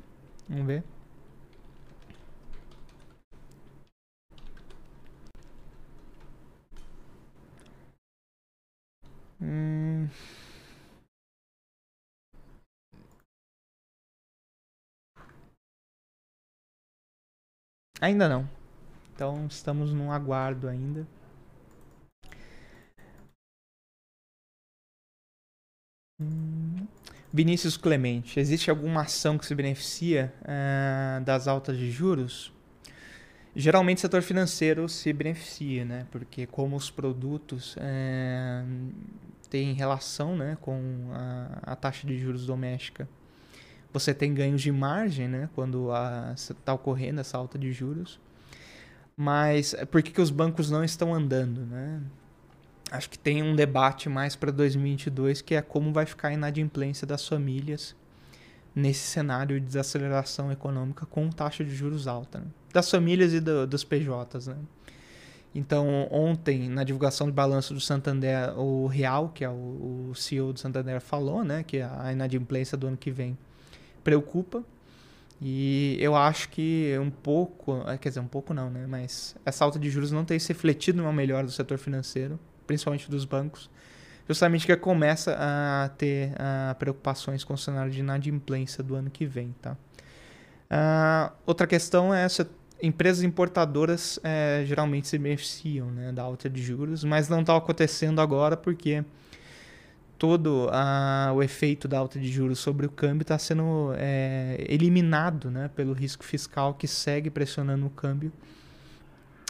Vamos 0.49 0.66
ver. 0.66 0.85
Ainda 18.01 18.29
não. 18.29 18.49
Então 19.15 19.47
estamos 19.47 19.93
num 19.93 20.11
aguardo 20.11 20.69
ainda. 20.69 21.07
Hum... 26.21 26.87
Vinícius 27.33 27.77
Clemente, 27.77 28.41
existe 28.41 28.71
alguma 28.71 29.03
ação 29.03 29.39
que 29.39 29.47
se 29.47 29.55
beneficia 29.55 30.33
uh, 30.43 31.25
das 31.25 31.47
altas 31.47 31.79
de 31.79 31.89
juros? 31.91 32.53
Geralmente 33.55 33.99
o 33.99 34.01
setor 34.01 34.23
financeiro 34.23 34.89
se 34.89 35.13
beneficia, 35.13 35.85
né? 35.85 36.07
Porque 36.11 36.47
como 36.47 36.77
os 36.77 36.91
produtos 36.91 37.77
é, 37.79 38.65
têm 39.49 39.73
relação 39.75 40.37
né, 40.37 40.57
com 40.61 41.11
a, 41.13 41.73
a, 41.73 41.77
taxa 41.77 42.07
de 42.07 42.17
juros 42.17 42.47
doméstica, 42.47 43.09
você 43.92 44.14
tem 44.14 44.33
ganhos 44.33 44.62
de 44.62 44.70
margem, 44.72 45.29
né? 45.29 45.48
Quando 45.55 45.90
está 46.33 46.72
ocorrendo 46.72 47.20
essa 47.20 47.37
alta 47.37 47.59
de 47.59 47.72
juros. 47.72 48.20
Mas 49.16 49.74
por 49.90 50.03
que, 50.03 50.11
que 50.11 50.20
os 50.20 50.31
bancos 50.31 50.70
não 50.70 50.83
estão 50.83 51.14
andando, 51.14 51.66
né? 51.66 52.00
Acho 52.90 53.09
que 53.11 53.18
tem 53.18 53.42
um 53.42 53.55
debate 53.55 54.09
mais 54.09 54.35
para 54.35 54.50
2022 54.50 55.42
que 55.42 55.55
é 55.55 55.62
como 55.62 55.92
vai 55.92 56.07
ficar 56.07 56.29
a 56.29 56.33
inadimplência 56.33 57.07
das 57.07 57.26
famílias 57.26 57.94
nesse 58.74 59.07
cenário 59.07 59.61
de 59.61 59.66
desaceleração 59.66 60.50
econômica 60.50 61.07
com 61.07 61.29
taxa 61.31 61.64
de 61.64 61.74
juros 61.74 62.07
alta. 62.07 62.38
Né? 62.38 62.46
das 62.72 62.90
famílias 62.90 63.33
e 63.33 63.40
do, 63.40 63.66
dos 63.66 63.85
PJs, 63.85 64.48
né? 64.48 64.57
Então, 65.53 66.07
ontem, 66.12 66.68
na 66.68 66.85
divulgação 66.85 67.26
do 67.26 67.33
balanço 67.33 67.74
do 67.74 67.81
Santander, 67.81 68.57
o 68.57 68.87
Real, 68.87 69.31
que 69.31 69.44
é 69.44 69.48
o, 69.48 70.11
o 70.11 70.14
CEO 70.14 70.53
do 70.53 70.61
Santander, 70.61 71.00
falou 71.00 71.42
né, 71.42 71.64
que 71.64 71.81
a 71.81 72.12
inadimplência 72.12 72.79
do 72.79 72.87
ano 72.87 72.96
que 72.96 73.11
vem 73.11 73.37
preocupa. 74.11 74.64
E 75.40 75.96
eu 76.01 76.14
acho 76.14 76.51
que 76.51 76.94
um 77.01 77.11
pouco, 77.11 77.83
eh, 77.87 77.96
quer 77.96 78.11
dizer, 78.11 78.20
um 78.20 78.27
pouco 78.27 78.53
não, 78.53 78.68
né? 78.68 78.87
Mas 78.87 79.35
essa 79.44 79.64
alta 79.64 79.79
de 79.79 79.88
juros 79.88 80.11
não 80.12 80.25
tem 80.25 80.38
se 80.38 80.49
refletido 80.49 80.99
numa 80.99 81.12
melhora 81.12 81.46
do 81.46 81.53
setor 81.53 81.79
financeiro, 81.79 82.38
principalmente 82.66 83.11
dos 83.11 83.25
bancos, 83.25 83.70
justamente 84.29 84.66
que 84.66 84.77
começa 84.77 85.35
a 85.38 85.88
ter 85.96 86.33
uh, 86.33 86.75
preocupações 86.79 87.42
com 87.42 87.55
o 87.55 87.59
cenário 87.59 87.90
de 87.90 88.01
inadimplência 88.01 88.85
do 88.85 88.94
ano 88.94 89.09
que 89.09 89.25
vem, 89.25 89.55
tá? 89.62 89.77
Uh, 90.70 91.33
outra 91.46 91.66
questão 91.66 92.14
é 92.14 92.23
essa 92.23 92.49
empresas 92.83 93.23
importadoras 93.23 94.18
é, 94.23 94.62
geralmente 94.66 95.07
se 95.07 95.18
beneficiam 95.18 95.90
né, 95.90 96.12
da 96.12 96.23
alta 96.23 96.49
de 96.49 96.62
juros, 96.62 97.05
mas 97.05 97.29
não 97.29 97.40
está 97.40 97.55
acontecendo 97.55 98.20
agora 98.20 98.57
porque 98.57 99.05
todo 100.20 100.68
a, 100.70 101.33
o 101.35 101.42
efeito 101.42 101.88
da 101.88 101.98
alta 101.98 102.20
de 102.20 102.30
juros 102.30 102.59
sobre 102.59 102.85
o 102.85 102.90
câmbio 102.90 103.22
está 103.22 103.38
sendo 103.38 103.94
é, 103.96 104.66
eliminado 104.68 105.50
né, 105.50 105.68
pelo 105.68 105.94
risco 105.94 106.22
fiscal 106.22 106.74
que 106.74 106.87
segue 106.87 107.30
pressionando 107.30 107.87
o 107.87 107.90
câmbio 107.90 108.30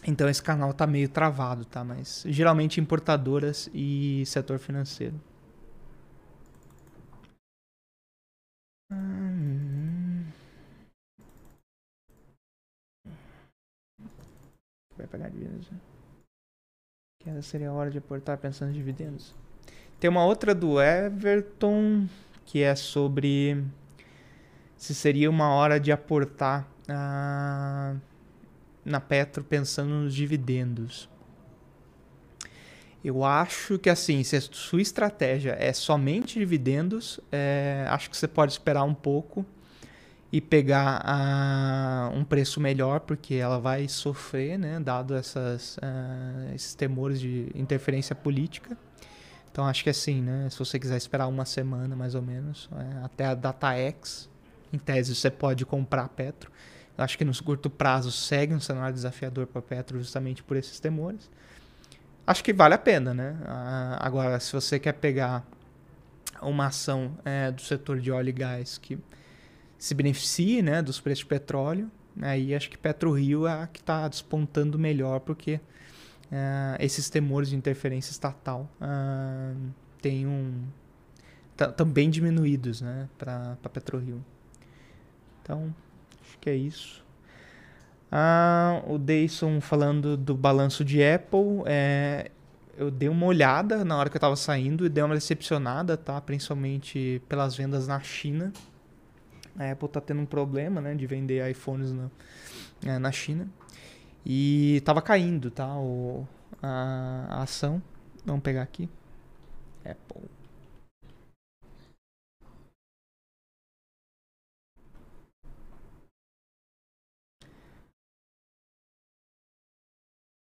Então 0.06 0.28
esse 0.28 0.42
canal 0.42 0.72
tá 0.72 0.86
meio 0.86 1.08
travado, 1.08 1.64
tá? 1.64 1.84
Mas 1.84 2.24
geralmente 2.28 2.80
importadoras 2.80 3.68
e 3.74 4.24
setor 4.26 4.58
financeiro. 4.58 5.20
Vai 14.96 15.06
pagar 15.06 15.30
dividendos. 15.30 15.68
né? 15.70 15.78
Que 17.18 17.42
seria 17.42 17.70
a 17.70 17.72
hora 17.72 17.90
de 17.90 17.98
aportar 17.98 18.38
pensando 18.38 18.70
em 18.70 18.74
dividendos. 18.74 19.34
Tem 20.00 20.08
uma 20.08 20.24
outra 20.24 20.54
do 20.54 20.80
Everton 20.80 22.08
que 22.46 22.62
é 22.62 22.74
sobre 22.74 23.62
se 24.74 24.94
seria 24.94 25.28
uma 25.28 25.50
hora 25.50 25.78
de 25.78 25.92
aportar 25.92 26.66
ah, 26.88 27.94
na 28.82 28.98
Petro 28.98 29.44
pensando 29.44 29.90
nos 29.90 30.14
dividendos. 30.14 31.06
Eu 33.04 33.22
acho 33.24 33.78
que 33.78 33.90
assim, 33.90 34.24
se 34.24 34.36
a 34.36 34.40
sua 34.40 34.80
estratégia 34.80 35.54
é 35.60 35.70
somente 35.74 36.38
dividendos, 36.38 37.20
é, 37.30 37.84
acho 37.90 38.08
que 38.08 38.16
você 38.16 38.26
pode 38.26 38.52
esperar 38.52 38.84
um 38.84 38.94
pouco 38.94 39.44
e 40.32 40.40
pegar 40.40 41.02
ah, 41.04 42.10
um 42.14 42.24
preço 42.24 42.58
melhor, 42.58 43.00
porque 43.00 43.34
ela 43.34 43.58
vai 43.58 43.86
sofrer, 43.86 44.58
né, 44.58 44.80
dado 44.80 45.14
essas, 45.14 45.78
ah, 45.82 46.54
esses 46.54 46.74
temores 46.74 47.20
de 47.20 47.50
interferência 47.54 48.14
política. 48.14 48.78
Então 49.50 49.66
acho 49.66 49.82
que 49.82 49.90
assim, 49.90 50.22
né, 50.22 50.48
se 50.50 50.58
você 50.58 50.78
quiser 50.78 50.96
esperar 50.96 51.26
uma 51.26 51.44
semana 51.44 51.96
mais 51.96 52.14
ou 52.14 52.22
menos, 52.22 52.68
é, 52.76 53.04
até 53.04 53.26
a 53.26 53.34
data 53.34 53.72
X, 53.74 54.28
em 54.72 54.78
tese 54.78 55.14
você 55.14 55.30
pode 55.30 55.66
comprar 55.66 56.08
Petro. 56.08 56.50
Eu 56.96 57.04
acho 57.04 57.16
que 57.16 57.24
no 57.24 57.42
curto 57.42 57.68
prazo 57.68 58.12
segue 58.12 58.54
um 58.54 58.60
cenário 58.60 58.94
desafiador 58.94 59.46
para 59.46 59.62
Petro 59.62 59.98
justamente 59.98 60.42
por 60.42 60.56
esses 60.56 60.78
temores. 60.78 61.30
Acho 62.26 62.44
que 62.44 62.52
vale 62.52 62.74
a 62.74 62.78
pena, 62.78 63.12
né? 63.12 63.36
Agora, 63.98 64.38
se 64.38 64.52
você 64.52 64.78
quer 64.78 64.92
pegar 64.92 65.44
uma 66.42 66.66
ação 66.66 67.16
é, 67.24 67.50
do 67.50 67.60
setor 67.60 67.98
de 67.98 68.10
óleo 68.12 68.28
e 68.28 68.32
gás 68.32 68.78
que 68.78 68.98
se 69.78 69.94
beneficie 69.94 70.62
né, 70.62 70.82
dos 70.82 71.00
preços 71.00 71.20
de 71.20 71.26
petróleo, 71.26 71.90
aí 72.20 72.54
acho 72.54 72.68
que 72.70 72.76
PetroRio 72.76 73.46
é 73.46 73.62
a 73.62 73.66
que 73.66 73.80
está 73.80 74.06
despontando 74.06 74.78
melhor, 74.78 75.20
porque 75.20 75.58
é, 76.30 76.76
esses 76.84 77.10
temores 77.10 77.50
de 77.50 77.56
interferência 77.56 78.10
estatal 78.10 78.70
ah, 78.80 79.52
têm 80.00 80.26
um 80.26 80.64
bem 81.86 82.08
diminuídos 82.08 82.80
né, 82.80 83.08
para 83.18 83.56
PetroRio. 83.72 84.24
Então, 85.42 85.74
acho 86.22 86.38
que 86.38 86.48
é 86.48 86.54
isso. 86.54 87.04
Ah, 88.10 88.82
o 88.86 88.98
Dayson 88.98 89.60
falando 89.60 90.16
do 90.16 90.34
balanço 90.34 90.84
de 90.84 91.02
Apple. 91.02 91.62
É, 91.66 92.30
eu 92.76 92.90
dei 92.90 93.08
uma 93.08 93.26
olhada 93.26 93.84
na 93.84 93.96
hora 93.96 94.08
que 94.08 94.16
eu 94.16 94.18
estava 94.18 94.36
saindo 94.36 94.86
e 94.86 94.88
dei 94.88 95.04
uma 95.04 95.14
decepcionada, 95.14 95.96
tá? 95.96 96.20
Principalmente 96.20 97.20
pelas 97.28 97.54
vendas 97.54 97.86
na 97.86 98.00
China. 98.00 98.52
A 99.58 99.70
Apple 99.70 99.88
tá 99.88 100.00
tendo 100.00 100.22
um 100.22 100.26
problema, 100.26 100.80
né? 100.80 100.94
De 100.94 101.06
vender 101.06 101.48
iPhones 101.50 101.92
na, 101.92 102.10
é, 102.86 102.98
na 102.98 103.12
China. 103.12 103.48
E 104.24 104.82
tava 104.84 105.02
caindo, 105.02 105.50
tá? 105.50 105.76
O, 105.76 106.26
a, 106.62 107.26
a 107.30 107.42
ação. 107.42 107.82
Vamos 108.24 108.42
pegar 108.42 108.62
aqui. 108.62 108.88
Apple. 109.84 110.28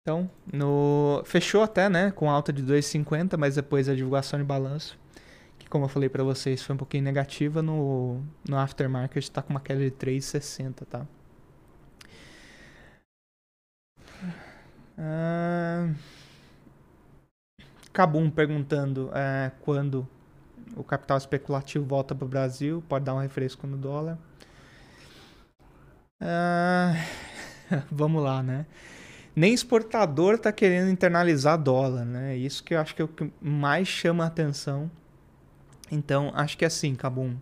Então, 0.04 0.28
no... 0.52 1.22
fechou 1.24 1.62
até, 1.62 1.88
né, 1.88 2.11
com 2.11 2.28
alta 2.28 2.52
de 2.52 2.62
2,50, 2.62 3.37
mas 3.38 3.54
depois 3.54 3.88
a 3.88 3.94
divulgação 3.94 4.38
de 4.38 4.44
balanço, 4.44 4.98
que 5.58 5.68
como 5.68 5.85
eu 5.85 5.88
falei 5.88 6.08
para 6.08 6.24
vocês, 6.24 6.62
foi 6.62 6.74
um 6.74 6.78
pouquinho 6.78 7.04
negativa, 7.04 7.62
no, 7.62 8.20
no 8.48 8.58
aftermarket 8.58 9.22
está 9.22 9.42
com 9.42 9.50
uma 9.50 9.61
queda 9.61 9.80
de 9.80 9.92
3,60, 9.92 10.87
tá? 10.87 11.06
Cabum 17.93 18.31
perguntando 18.31 19.11
é, 19.15 19.53
quando 19.61 20.09
o 20.77 20.83
capital 20.83 21.19
especulativo 21.19 21.85
volta 21.85 22.15
para 22.15 22.25
o 22.25 22.29
Brasil, 22.29 22.83
pode 22.88 23.05
dar 23.05 23.15
um 23.15 23.21
refresco 23.21 23.67
no 23.67 23.77
dólar. 23.77 24.19
Ah... 26.21 26.95
Vamos 27.91 28.23
lá, 28.23 28.43
né? 28.43 28.67
nem 29.35 29.55
exportador 29.55 30.35
está 30.35 30.53
querendo 30.53 30.91
internalizar 30.91 31.59
dólar, 31.59 32.05
né? 32.05 32.37
Isso 32.37 32.62
que 32.62 32.75
eu 32.75 32.81
acho 32.81 32.95
que 32.95 33.01
é 33.01 33.05
o 33.05 33.09
que 33.09 33.31
mais 33.41 33.88
chama 33.88 34.25
a 34.25 34.27
atenção. 34.27 34.91
Então, 35.91 36.31
acho 36.35 36.57
que 36.57 36.65
é 36.65 36.69
assim, 36.69 36.95
Cabum. 36.95 37.37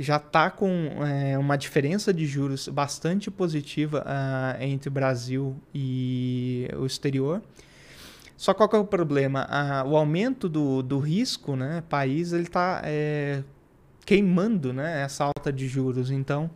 Já 0.00 0.16
está 0.16 0.50
com 0.50 0.70
é, 1.04 1.36
uma 1.36 1.56
diferença 1.56 2.12
de 2.12 2.26
juros 2.26 2.68
bastante 2.68 3.30
positiva 3.30 4.04
uh, 4.06 4.62
entre 4.62 4.88
o 4.88 4.92
Brasil 4.92 5.56
e 5.74 6.68
o 6.76 6.86
exterior. 6.86 7.42
Só 8.36 8.54
qual 8.54 8.68
que 8.68 8.74
é 8.74 8.78
o 8.78 8.84
problema? 8.84 9.46
Uh, 9.46 9.90
o 9.90 9.96
aumento 9.96 10.48
do, 10.48 10.82
do 10.82 10.98
risco, 10.98 11.54
né? 11.54 11.82
País, 11.88 12.32
ele 12.32 12.44
está 12.44 12.80
é, 12.84 13.42
queimando 14.06 14.72
né, 14.72 15.02
essa 15.02 15.24
alta 15.24 15.52
de 15.52 15.68
juros. 15.68 16.10
Então, 16.10 16.50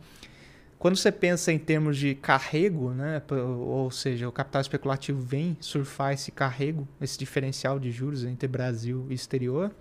quando 0.79 0.97
você 0.97 1.11
pensa 1.11 1.51
em 1.51 1.57
termos 1.59 1.97
de 1.97 2.15
carrego, 2.15 2.91
né, 2.91 3.21
ou 3.31 3.89
seja, 3.91 4.27
o 4.27 4.31
capital 4.31 4.61
especulativo 4.61 5.21
vem 5.21 5.55
surfar 5.59 6.13
esse 6.13 6.31
carrego, 6.31 6.87
esse 6.99 7.17
diferencial 7.17 7.79
de 7.79 7.91
juros 7.91 8.23
entre 8.23 8.47
Brasil 8.47 9.05
e 9.09 9.13
exterior, 9.13 9.71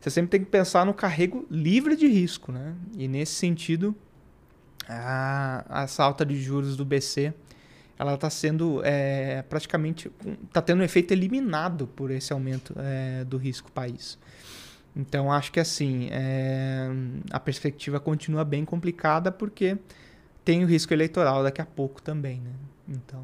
você 0.00 0.10
sempre 0.10 0.30
tem 0.30 0.40
que 0.40 0.50
pensar 0.50 0.86
no 0.86 0.94
carrego 0.94 1.46
livre 1.50 1.96
de 1.96 2.06
risco. 2.06 2.52
Né? 2.52 2.74
E 2.96 3.08
nesse 3.08 3.32
sentido, 3.32 3.94
a, 4.88 5.64
essa 5.82 6.04
alta 6.04 6.24
de 6.24 6.40
juros 6.40 6.76
do 6.76 6.84
BC 6.84 7.32
ela 7.98 8.14
está 8.14 8.30
sendo 8.30 8.80
é, 8.84 9.42
praticamente 9.42 10.10
está 10.44 10.62
tendo 10.62 10.80
um 10.80 10.84
efeito 10.84 11.10
eliminado 11.10 11.88
por 11.88 12.12
esse 12.12 12.32
aumento 12.32 12.72
é, 12.78 13.24
do 13.24 13.36
risco 13.36 13.72
país. 13.72 14.16
Então 14.94 15.32
acho 15.32 15.50
que 15.50 15.58
assim 15.58 16.08
é, 16.12 16.88
a 17.30 17.40
perspectiva 17.40 17.98
continua 17.98 18.44
bem 18.44 18.64
complicada 18.64 19.32
porque 19.32 19.76
tem 20.44 20.64
o 20.64 20.66
risco 20.66 20.94
eleitoral 20.94 21.42
daqui 21.42 21.60
a 21.60 21.66
pouco 21.66 22.00
também, 22.00 22.40
né? 22.40 22.52
Então, 22.88 23.22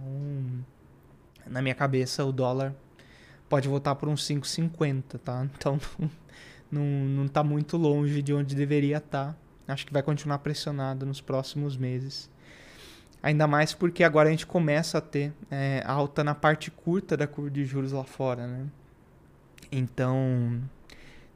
na 1.47 1.63
minha 1.63 1.75
cabeça, 1.75 2.23
o 2.23 2.31
dólar 2.31 2.75
pode 3.49 3.67
voltar 3.67 3.95
por 3.95 4.11
uns 4.11 4.29
5,50, 4.29 5.19
tá? 5.25 5.47
Então, 5.57 5.81
não, 6.75 6.85
não 6.85 7.29
tá 7.29 7.43
muito 7.43 7.77
longe 7.77 8.23
de 8.23 8.35
onde 8.35 8.55
deveria 8.55 8.99
estar. 8.99 9.33
Tá. 9.67 9.73
Acho 9.73 9.87
que 9.87 9.93
vai 9.93 10.03
continuar 10.03 10.39
pressionado 10.39 11.07
nos 11.07 11.21
próximos 11.21 11.77
meses. 11.77 12.31
Ainda 13.23 13.47
mais 13.47 13.73
porque 13.73 14.05
agora 14.05 14.29
a 14.29 14.31
gente 14.31 14.47
começa 14.47 14.99
a 14.99 15.01
ter 15.01 15.33
é, 15.51 15.83
alta 15.87 16.23
na 16.23 16.35
parte 16.35 16.71
curta 16.71 17.17
da 17.17 17.27
curva 17.27 17.51
de 17.51 17.65
juros 17.65 17.93
lá 17.93 18.05
fora, 18.05 18.47
né? 18.47 18.67
Então, 19.73 20.61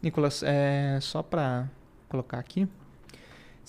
Nicolas, 0.03 0.43
é, 0.43 0.99
só 1.01 1.23
para 1.23 1.69
colocar 2.09 2.39
aqui, 2.39 2.69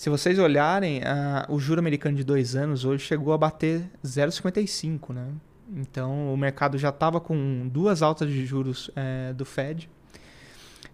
se 0.00 0.08
vocês 0.08 0.38
olharem, 0.38 1.00
uh, 1.00 1.52
o 1.52 1.60
juro 1.60 1.78
americano 1.78 2.16
de 2.16 2.24
dois 2.24 2.56
anos 2.56 2.86
hoje 2.86 3.04
chegou 3.04 3.34
a 3.34 3.38
bater 3.38 3.82
0,55, 4.02 5.12
né? 5.12 5.28
Então 5.76 6.32
o 6.32 6.36
mercado 6.38 6.78
já 6.78 6.88
estava 6.88 7.20
com 7.20 7.68
duas 7.68 8.00
altas 8.00 8.30
de 8.30 8.46
juros 8.46 8.90
é, 8.96 9.34
do 9.34 9.44
Fed. 9.44 9.90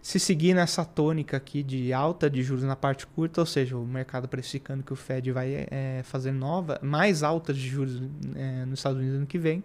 Se 0.07 0.21
seguir 0.21 0.55
nessa 0.55 0.85
tônica 0.85 1.37
aqui 1.37 1.65
de 1.65 1.93
alta 1.93 2.31
de 2.31 2.41
juros 2.41 2.63
na 2.63 2.77
parte 2.77 3.05
curta, 3.09 3.41
ou 3.41 3.47
seja, 3.47 3.77
o 3.77 3.85
mercado 3.85 4.29
precificando 4.29 4.85
que 4.85 4.93
o 4.93 4.97
Fed 4.97 5.33
vai 5.33 5.67
é, 5.69 6.01
fazer 6.05 6.31
nova, 6.31 6.79
mais 6.81 7.25
altas 7.25 7.57
de 7.57 7.69
juros 7.69 8.01
é, 8.37 8.65
nos 8.67 8.79
Estados 8.79 9.01
Unidos 9.01 9.17
ano 9.17 9.27
que 9.27 9.37
vem, 9.37 9.65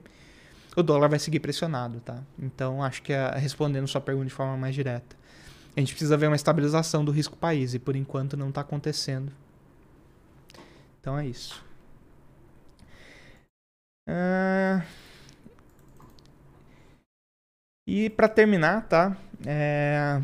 o 0.76 0.82
dólar 0.82 1.10
vai 1.10 1.20
seguir 1.20 1.42
pressionado, 1.42 2.00
tá? 2.00 2.24
Então 2.40 2.82
acho 2.82 3.04
que 3.04 3.14
é, 3.14 3.38
respondendo 3.38 3.88
sua 3.88 4.02
pergunta 4.02 4.30
de 4.30 4.34
forma 4.34 4.58
mais 4.58 4.74
direta, 4.74 5.16
a 5.78 5.80
gente 5.80 5.94
precisa 5.94 6.18
ver 6.18 6.26
uma 6.26 6.36
estabilização 6.36 7.06
do 7.06 7.12
risco 7.12 7.38
país 7.38 7.76
e 7.76 7.80
por 7.80 7.96
enquanto 7.96 8.36
não 8.36 8.50
está 8.50 8.62
acontecendo. 8.62 9.32
Então 11.00 11.20
é 11.20 11.28
isso. 11.28 11.64
Uh... 14.10 14.82
E 17.86 18.10
para 18.10 18.28
terminar, 18.28 18.88
tá? 18.88 19.18
É... 19.46 20.22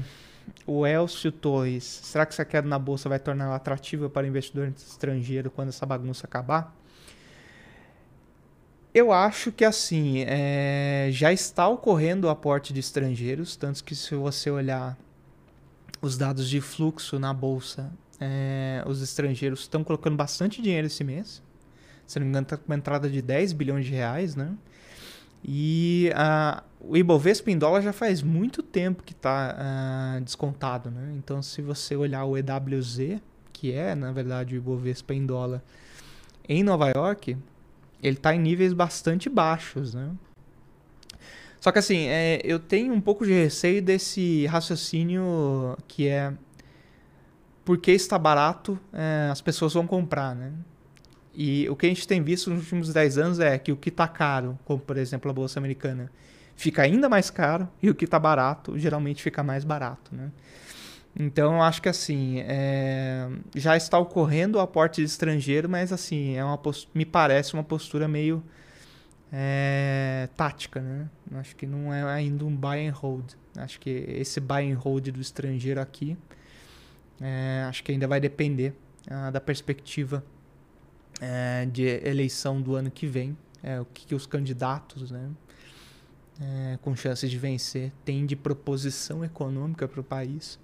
O 0.66 0.86
Elcio 0.86 1.32
Torres. 1.32 1.84
Será 1.84 2.26
que 2.26 2.34
essa 2.34 2.46
queda 2.46 2.68
na 2.68 2.80
bolsa 2.80 3.08
vai 3.10 3.20
torná-la 3.20 3.56
atrativa 3.56 4.10
para 4.10 4.28
investidor 4.28 4.74
estrangeiro 4.76 5.50
quando 5.50 5.70
essa 5.70 5.86
bagunça 5.86 6.26
acabar? 6.26 6.76
Eu 8.94 9.12
acho 9.12 9.52
que 9.52 9.64
assim, 9.64 10.24
é... 10.28 11.10
já 11.12 11.32
está 11.32 11.68
ocorrendo 11.68 12.28
o 12.28 12.30
aporte 12.30 12.74
de 12.74 12.80
estrangeiros, 12.80 13.56
tanto 13.56 13.84
que 13.84 13.96
se 13.96 14.16
você 14.16 14.50
olhar 14.50 14.98
os 16.02 16.18
dados 16.18 16.50
de 16.50 16.62
fluxo 16.62 17.20
na 17.20 17.34
bolsa, 17.34 17.92
é, 18.20 18.84
os 18.86 19.02
estrangeiros 19.02 19.62
estão 19.62 19.84
colocando 19.84 20.16
bastante 20.16 20.62
dinheiro 20.62 20.88
esse 20.88 21.04
mês. 21.04 21.42
Se 22.06 22.20
não 22.20 22.26
me 22.26 22.30
engano, 22.30 22.46
está 22.46 22.58
com 22.58 22.66
uma 22.66 22.76
entrada 22.76 23.10
de 23.10 23.22
10 23.22 23.54
bilhões 23.54 23.86
de 23.86 23.92
reais, 23.92 24.36
né? 24.36 24.54
E 25.44 26.10
uh, 26.14 26.64
o 26.80 26.96
Ibovespa 26.96 27.52
em 27.52 27.58
dólar 27.58 27.82
já 27.82 27.94
faz 27.94 28.22
muito 28.22 28.62
tempo 28.62 29.04
que 29.04 29.14
está 29.14 29.56
uh, 30.18 30.22
descontado. 30.22 30.92
Né? 30.92 31.16
Então, 31.18 31.42
se 31.42 31.62
você 31.62 31.96
olhar 31.96 32.26
o 32.26 32.38
EWZ, 32.38 33.20
que 33.52 33.72
é, 33.72 33.96
na 33.96 34.12
verdade, 34.12 34.56
o 34.56 34.58
Ibovespa 34.58 35.14
em 35.14 35.26
dólar, 35.26 35.64
em 36.48 36.64
Nova 36.64 36.90
York, 36.90 37.38
ele 38.02 38.18
está 38.18 38.34
em 38.34 38.40
níveis 38.40 38.74
bastante 38.74 39.30
baixos. 39.30 39.94
Né? 39.94 40.12
Só 41.60 41.72
que 41.72 41.80
assim, 41.80 42.08
é, 42.08 42.40
eu 42.44 42.60
tenho 42.60 42.94
um 42.94 43.02
pouco 43.02 43.26
de 43.26 43.34
receio 43.34 43.82
desse 43.82 44.46
raciocínio 44.46 45.78
que 45.88 46.08
é 46.08 46.34
porque 47.66 47.92
está 47.92 48.18
barato, 48.18 48.80
é, 48.94 49.28
as 49.30 49.42
pessoas 49.42 49.74
vão 49.74 49.86
comprar, 49.86 50.34
né? 50.34 50.54
E 51.40 51.70
o 51.70 51.76
que 51.76 51.86
a 51.86 51.90
gente 51.90 52.08
tem 52.08 52.20
visto 52.24 52.50
nos 52.50 52.62
últimos 52.64 52.92
10 52.92 53.18
anos 53.20 53.40
é 53.40 53.60
que 53.60 53.72
o 53.72 53.78
que 53.78 53.90
está 53.90 54.08
caro, 54.08 54.58
como 54.66 54.80
por 54.80 54.98
exemplo 54.98 55.30
a 55.30 55.34
Bolsa 55.34 55.60
Americana, 55.60 56.12
fica 56.56 56.82
ainda 56.82 57.08
mais 57.08 57.30
caro 57.30 57.70
e 57.80 57.92
o 57.92 57.94
que 57.94 58.06
está 58.06 58.18
barato 58.18 58.76
geralmente 58.80 59.22
fica 59.22 59.44
mais 59.44 59.64
barato, 59.64 60.16
né? 60.16 60.32
Então 61.16 61.54
eu 61.54 61.62
acho 61.62 61.80
que 61.80 61.90
assim, 61.90 62.40
é, 62.40 63.30
já 63.56 63.78
está 63.78 64.00
ocorrendo 64.00 64.58
o 64.58 64.62
aporte 64.62 65.00
de 65.00 65.06
estrangeiro, 65.06 65.70
mas 65.70 65.94
assim, 65.94 66.36
é 66.36 66.44
uma 66.44 66.60
me 66.92 67.06
parece 67.06 67.54
uma 67.54 67.64
postura 67.64 68.08
meio 68.08 68.44
é, 69.32 70.30
tática, 70.36 70.82
né? 70.82 71.08
Acho 71.36 71.56
que 71.56 71.68
não 71.68 71.94
é 71.94 72.02
ainda 72.04 72.46
um 72.46 72.56
buy 72.56 72.88
and 72.88 72.94
hold. 72.94 73.34
Acho 73.56 73.80
que 73.80 73.92
esse 73.92 74.40
buy 74.40 74.72
and 74.72 74.78
hold 74.78 75.12
do 75.12 75.22
estrangeiro 75.22 75.80
aqui, 75.80 76.18
é, 77.22 77.64
acho 77.70 77.84
que 77.84 77.92
ainda 77.92 78.08
vai 78.08 78.20
depender 78.20 78.74
ah, 79.08 79.30
da 79.30 79.40
perspectiva 79.40 80.24
é, 81.22 81.66
de 81.66 81.84
eleição 81.84 82.62
do 82.62 82.76
ano 82.76 82.92
que 82.92 83.08
vem, 83.08 83.38
é, 83.64 83.80
o 83.80 83.86
que, 83.86 84.06
que, 84.08 84.16
os 84.16 84.26
candidatos, 84.26 85.12
né, 85.12 85.30
é, 86.40 86.78
com 86.82 86.96
chances 86.96 87.30
de 87.30 87.38
vencer, 87.38 87.92
têm 88.06 88.26
de 88.26 88.36
proposição 88.36 89.24
econômica 89.26 89.88
para 89.88 90.00
o 90.00 90.04
país. 90.04 90.60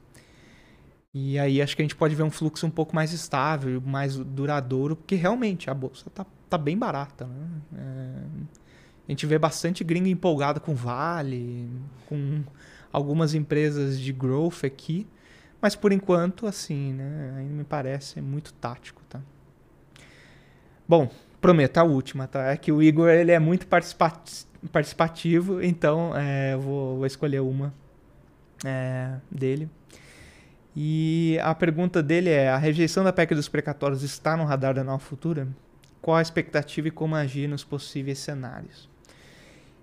E 1.13 1.37
aí 1.37 1.61
acho 1.61 1.75
que 1.75 1.81
a 1.81 1.85
gente 1.85 1.95
pode 1.95 2.15
ver 2.15 2.23
um 2.23 2.31
fluxo 2.31 2.65
um 2.65 2.71
pouco 2.71 2.95
mais 2.95 3.13
estável, 3.13 3.79
mais 3.81 4.15
duradouro, 4.15 4.95
porque 4.95 5.15
realmente 5.15 5.69
a 5.69 5.73
bolsa 5.73 6.07
está 6.07 6.25
tá 6.49 6.57
bem 6.57 6.77
barata. 6.77 7.25
Né? 7.25 7.47
É, 7.75 8.23
a 9.07 9.11
gente 9.11 9.25
vê 9.25 9.37
bastante 9.37 9.83
gringo 9.83 10.07
empolgado 10.07 10.59
com 10.59 10.73
Vale, 10.73 11.69
com 12.07 12.43
algumas 12.91 13.33
empresas 13.33 13.99
de 13.99 14.13
growth 14.13 14.63
aqui, 14.63 15.05
mas 15.61 15.75
por 15.75 15.91
enquanto, 15.91 16.47
assim, 16.47 16.93
né, 16.93 17.33
ainda 17.37 17.53
me 17.53 17.63
parece 17.63 18.21
muito 18.21 18.53
tático, 18.53 19.01
tá? 19.09 19.19
Bom, 20.87 21.09
prometo 21.41 21.77
a 21.77 21.83
última, 21.83 22.27
tá? 22.27 22.51
É 22.51 22.57
que 22.57 22.71
o 22.71 22.81
Igor 22.81 23.09
ele 23.09 23.31
é 23.31 23.39
muito 23.39 23.67
participativo, 24.71 25.61
então 25.61 26.15
é, 26.15 26.53
eu 26.53 26.61
vou, 26.61 26.97
vou, 26.97 27.05
escolher 27.05 27.41
uma 27.41 27.73
é, 28.65 29.15
dele. 29.29 29.69
E 30.75 31.37
a 31.41 31.53
pergunta 31.53 32.01
dele 32.01 32.29
é: 32.29 32.49
a 32.49 32.57
rejeição 32.57 33.03
da 33.03 33.13
PEC 33.13 33.35
dos 33.35 33.47
precatórios 33.47 34.03
está 34.03 34.35
no 34.35 34.43
radar 34.43 34.73
da 34.73 34.83
nova 34.83 34.99
futura? 34.99 35.47
qual 36.03 36.17
a 36.17 36.21
expectativa 36.21 36.89
e 36.89 36.91
como 36.91 37.15
agir 37.15 37.47
nos 37.47 37.63
possíveis 37.63 38.19
cenários. 38.19 38.89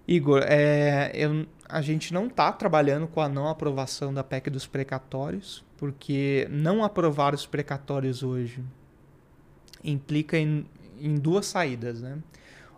Igor, 0.07 0.43
é, 0.45 1.11
eu, 1.15 1.47
a 1.67 1.81
gente 1.81 2.13
não 2.13 2.27
está 2.27 2.53
trabalhando 2.53 3.09
com 3.09 3.23
a 3.23 3.29
não 3.29 3.49
aprovação 3.49 4.13
da 4.13 4.23
PEC 4.23 4.51
dos 4.51 4.67
precatórios, 4.67 5.65
porque 5.79 6.47
não 6.51 6.85
aprovar 6.85 7.35
os 7.35 7.47
precatórios 7.47 8.23
hoje 8.23 8.63
implica 9.83 10.37
em, 10.37 10.67
em 11.01 11.17
duas 11.17 11.47
saídas. 11.47 12.01
Né? 12.01 12.19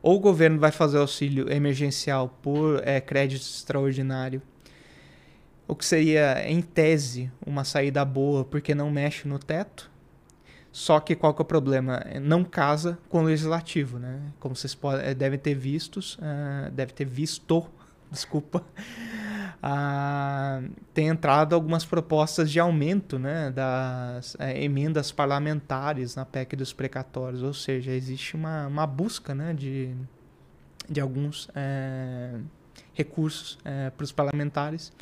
Ou 0.02 0.16
o 0.16 0.20
governo 0.20 0.58
vai 0.58 0.72
fazer 0.72 0.98
auxílio 0.98 1.52
emergencial 1.52 2.38
por 2.42 2.80
é, 2.86 3.00
crédito 3.00 3.42
extraordinário, 3.42 4.42
o 5.66 5.74
que 5.74 5.86
seria, 5.86 6.42
em 6.46 6.60
tese, 6.60 7.30
uma 7.46 7.64
saída 7.64 8.04
boa 8.04 8.44
porque 8.44 8.74
não 8.74 8.90
mexe 8.90 9.26
no 9.26 9.38
teto, 9.38 9.90
só 10.72 10.98
que 10.98 11.14
qual 11.14 11.34
que 11.34 11.42
é 11.42 11.44
o 11.44 11.46
problema? 11.46 12.02
Não 12.20 12.42
casa 12.42 12.98
com 13.10 13.20
o 13.20 13.24
legislativo, 13.24 13.98
né? 13.98 14.20
Como 14.40 14.56
vocês 14.56 14.74
podem, 14.74 15.06
eh, 15.06 15.14
devem 15.14 15.38
ter 15.38 15.54
vistos, 15.54 16.16
uh, 16.16 16.70
deve 16.72 16.94
ter 16.94 17.04
visto, 17.04 17.70
desculpa, 18.12 18.62
uh, 19.62 20.70
tem 20.94 21.08
entrado 21.08 21.54
algumas 21.54 21.84
propostas 21.84 22.50
de 22.50 22.60
aumento 22.60 23.18
né, 23.18 23.50
das 23.50 24.34
uh, 24.34 24.42
emendas 24.54 25.10
parlamentares 25.10 26.14
na 26.14 26.24
PEC 26.24 26.54
dos 26.54 26.72
precatórios, 26.72 27.42
ou 27.42 27.54
seja, 27.54 27.90
existe 27.90 28.36
uma, 28.36 28.68
uma 28.68 28.86
busca 28.86 29.34
né, 29.34 29.52
de, 29.54 29.92
de 30.88 31.00
alguns 31.00 31.48
recursos 32.94 33.58
para 33.96 34.04
os 34.04 34.12
parlamentares 34.12 34.92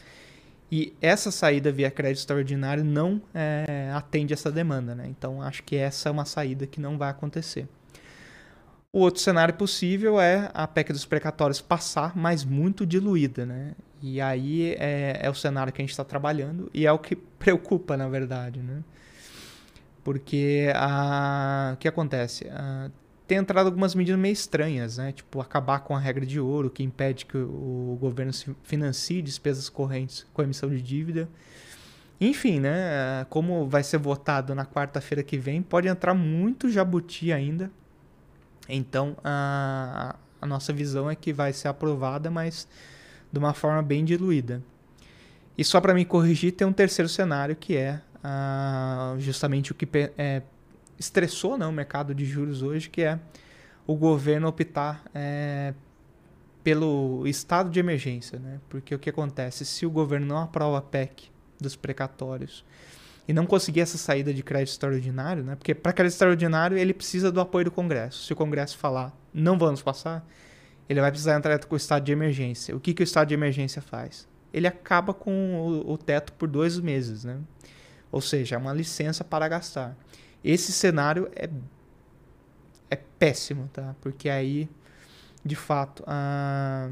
e 0.73 0.95
essa 1.01 1.33
saída 1.33 1.73
via 1.73 1.91
crédito 1.91 2.21
extraordinário 2.21 2.85
não 2.85 3.21
é, 3.35 3.91
atende 3.93 4.33
essa 4.33 4.53
demanda, 4.53 4.95
né? 4.95 5.09
Então 5.09 5.43
acho 5.43 5.65
que 5.65 5.75
essa 5.75 6.09
é 6.09 6.13
uma 6.13 6.25
saída 6.25 6.65
que 6.65 6.81
não 6.81 6.97
vai 6.97 7.11
acontecer. 7.11 7.67
O 8.93 9.01
outro 9.01 9.21
cenário 9.21 9.55
possível 9.55 10.21
é 10.21 10.51
a 10.53 10.67
PEC 10.67 10.93
dos 10.93 11.07
precatórios 11.07 11.61
passar, 11.61 12.17
mas 12.17 12.45
muito 12.45 12.85
diluída, 12.85 13.47
né? 13.47 13.77
E 14.03 14.21
aí 14.21 14.75
é, 14.79 15.21
é 15.23 15.31
o 15.31 15.35
cenário 15.35 15.73
que 15.73 15.81
a 15.81 15.85
gente 15.85 15.93
está 15.93 16.03
trabalhando 16.03 16.69
e 16.75 16.87
é 16.87 16.91
o 16.93 16.99
que 16.99 17.15
preocupa, 17.39 17.97
na 17.97 18.09
verdade, 18.09 18.59
né? 18.61 18.83
Porque 20.03 20.73
a, 20.75 21.73
o 21.75 21.77
que 21.77 21.87
acontece? 21.87 22.49
A, 22.49 22.91
tem 23.29 23.39
entrado 23.39 23.67
algumas 23.67 23.95
medidas 23.95 24.19
meio 24.21 24.33
estranhas, 24.33 24.99
né? 24.99 25.13
Tipo, 25.13 25.41
acabar 25.41 25.79
com 25.81 25.95
a 25.95 26.01
regra 26.01 26.27
de 26.27 26.41
ouro, 26.41 26.69
que 26.69 26.83
impede 26.83 27.27
que 27.27 27.37
o 27.37 27.97
governo 28.01 28.33
financie 28.65 29.23
despesas 29.23 29.69
correntes 29.69 30.27
com 30.35 30.43
emissão 30.43 30.69
de 30.69 30.83
dívida. 30.83 31.29
Enfim, 32.21 32.59
né? 32.59 33.25
Como 33.31 33.69
vai 33.69 33.85
ser 33.85 33.99
votado 33.99 34.53
na 34.53 34.67
quarta-feira 34.67 35.23
que 35.23 35.39
vem, 35.39 35.63
pode 35.63 35.87
entrar 35.87 36.13
muito 36.13 36.69
jabuti 36.69 37.33
ainda. 37.33 37.71
Então, 38.75 39.17
a, 39.25 40.17
a 40.41 40.47
nossa 40.47 40.73
visão 40.73 41.11
é 41.11 41.15
que 41.15 41.33
vai 41.33 41.53
ser 41.53 41.69
aprovada, 41.69 42.31
mas 42.31 42.67
de 43.33 43.39
uma 43.39 43.53
forma 43.53 43.83
bem 43.83 44.05
diluída. 44.05 44.63
E 45.57 45.65
só 45.65 45.81
para 45.81 45.93
me 45.93 46.05
corrigir, 46.05 46.53
tem 46.53 46.67
um 46.67 46.73
terceiro 46.73 47.09
cenário 47.09 47.55
que 47.55 47.77
é 47.77 48.01
justamente 49.19 49.73
o 49.73 49.75
que 49.75 49.89
é, 50.17 50.43
estressou 50.99 51.57
né, 51.57 51.67
o 51.67 51.73
mercado 51.73 52.15
de 52.15 52.25
juros 52.25 52.63
hoje, 52.63 52.89
que 52.89 53.03
é 53.03 53.19
o 53.87 53.95
governo 53.95 54.49
optar 54.49 55.03
é, 55.15 55.75
pelo 56.63 57.27
estado 57.27 57.71
de 57.71 57.81
emergência. 57.81 58.39
Né? 58.39 58.61
Porque 58.69 58.95
o 58.95 58.99
que 58.99 59.11
acontece? 59.11 59.65
Se 59.65 59.87
o 59.87 59.91
governo 59.91 60.27
não 60.27 60.39
aprova 60.39 60.79
a 60.79 60.83
PEC 60.83 61.31
dos 61.61 61.77
precatórios 61.77 62.65
e 63.31 63.33
não 63.33 63.47
conseguir 63.47 63.81
essa 63.81 63.97
saída 63.97 64.35
de 64.35 64.43
crédito 64.43 64.73
extraordinário, 64.73 65.45
né? 65.45 65.55
porque 65.55 65.73
para 65.73 65.93
crédito 65.93 66.15
extraordinário 66.15 66.77
ele 66.77 66.93
precisa 66.93 67.31
do 67.31 67.41
apoio 67.41 67.67
do 67.67 67.71
Congresso. 67.71 68.25
Se 68.25 68.33
o 68.33 68.37
Congresso 68.37 68.77
falar 68.77 69.17
não 69.33 69.57
vamos 69.57 69.81
passar, 69.81 70.27
ele 70.89 71.01
vai 71.01 71.13
precisar 71.13 71.37
entrar 71.37 71.57
com 71.65 71.73
o 71.73 71.77
estado 71.77 72.03
de 72.03 72.11
emergência. 72.11 72.75
O 72.75 72.81
que, 72.81 72.93
que 72.93 73.01
o 73.01 73.05
estado 73.05 73.29
de 73.29 73.35
emergência 73.35 73.81
faz? 73.81 74.27
Ele 74.53 74.67
acaba 74.67 75.15
com 75.15 75.61
o, 75.61 75.93
o 75.93 75.97
teto 75.97 76.33
por 76.33 76.49
dois 76.49 76.81
meses. 76.81 77.23
Né? 77.23 77.39
Ou 78.11 78.21
seja, 78.21 78.57
é 78.57 78.59
uma 78.59 78.73
licença 78.73 79.23
para 79.23 79.47
gastar. 79.47 79.97
Esse 80.43 80.73
cenário 80.73 81.31
é, 81.37 81.49
é 82.91 82.97
péssimo, 82.97 83.71
tá? 83.73 83.95
Porque 84.01 84.29
aí, 84.29 84.69
de 85.45 85.55
fato, 85.55 86.03
a, 86.05 86.91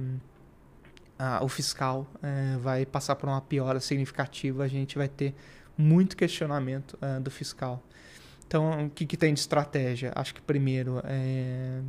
a, 1.18 1.44
o 1.44 1.48
fiscal 1.48 2.06
é, 2.22 2.56
vai 2.58 2.86
passar 2.86 3.16
por 3.16 3.28
uma 3.28 3.40
piora 3.40 3.80
significativa, 3.80 4.62
a 4.62 4.68
gente 4.68 4.96
vai 4.96 5.08
ter 5.08 5.34
muito 5.78 6.16
questionamento 6.16 6.98
é, 7.00 7.20
do 7.20 7.30
fiscal. 7.30 7.82
Então, 8.46 8.86
o 8.86 8.90
que, 8.90 9.06
que 9.06 9.16
tem 9.16 9.32
de 9.32 9.40
estratégia? 9.40 10.12
Acho 10.14 10.34
que 10.34 10.40
primeiro 10.40 11.00
é, 11.04 11.80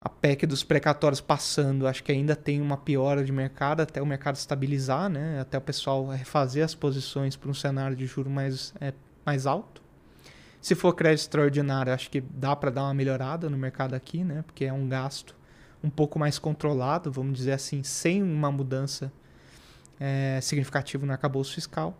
a 0.00 0.08
PEC 0.08 0.46
dos 0.46 0.62
precatórios 0.62 1.20
passando, 1.20 1.86
acho 1.86 2.04
que 2.04 2.12
ainda 2.12 2.36
tem 2.36 2.60
uma 2.60 2.76
piora 2.76 3.24
de 3.24 3.32
mercado 3.32 3.80
até 3.80 4.00
o 4.00 4.06
mercado 4.06 4.36
estabilizar, 4.36 5.08
né? 5.08 5.40
até 5.40 5.58
o 5.58 5.60
pessoal 5.60 6.06
refazer 6.06 6.64
as 6.64 6.74
posições 6.74 7.34
para 7.34 7.50
um 7.50 7.54
cenário 7.54 7.96
de 7.96 8.06
juro 8.06 8.30
mais, 8.30 8.72
é, 8.80 8.92
mais 9.26 9.46
alto. 9.46 9.82
Se 10.60 10.74
for 10.74 10.92
crédito 10.94 11.22
extraordinário, 11.22 11.92
acho 11.92 12.10
que 12.10 12.20
dá 12.20 12.54
para 12.54 12.70
dar 12.70 12.84
uma 12.84 12.94
melhorada 12.94 13.50
no 13.50 13.58
mercado 13.58 13.94
aqui, 13.94 14.22
né? 14.22 14.42
porque 14.46 14.64
é 14.64 14.72
um 14.72 14.88
gasto 14.88 15.34
um 15.82 15.90
pouco 15.90 16.18
mais 16.18 16.38
controlado, 16.38 17.10
vamos 17.10 17.36
dizer 17.36 17.52
assim, 17.52 17.82
sem 17.82 18.22
uma 18.22 18.52
mudança 18.52 19.12
é, 20.00 20.40
significativa 20.40 21.04
no 21.04 21.12
arcabouço 21.12 21.54
fiscal. 21.54 21.98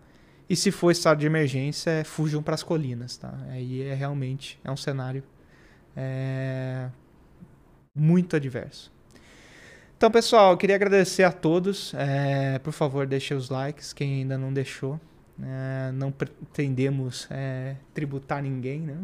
E 0.48 0.56
se 0.56 0.70
for 0.70 0.90
estado 0.90 1.18
de 1.18 1.26
emergência, 1.26 1.90
é, 1.90 2.04
fujam 2.04 2.42
para 2.42 2.54
as 2.54 2.62
colinas. 2.62 3.16
Tá? 3.16 3.34
Aí 3.50 3.82
é 3.82 3.94
realmente 3.94 4.58
é 4.64 4.70
um 4.70 4.76
cenário 4.76 5.22
é, 5.96 6.88
muito 7.94 8.34
adverso. 8.36 8.90
Então, 9.96 10.10
pessoal, 10.10 10.52
eu 10.52 10.56
queria 10.56 10.76
agradecer 10.76 11.24
a 11.24 11.32
todos. 11.32 11.92
É, 11.94 12.58
por 12.60 12.72
favor, 12.72 13.06
deixe 13.06 13.34
os 13.34 13.50
likes, 13.50 13.92
quem 13.92 14.20
ainda 14.20 14.38
não 14.38 14.52
deixou. 14.52 15.00
É, 15.42 15.92
não 15.92 16.10
pretendemos 16.10 17.28
é, 17.30 17.76
tributar 17.92 18.42
ninguém 18.42 18.80
né, 18.80 18.96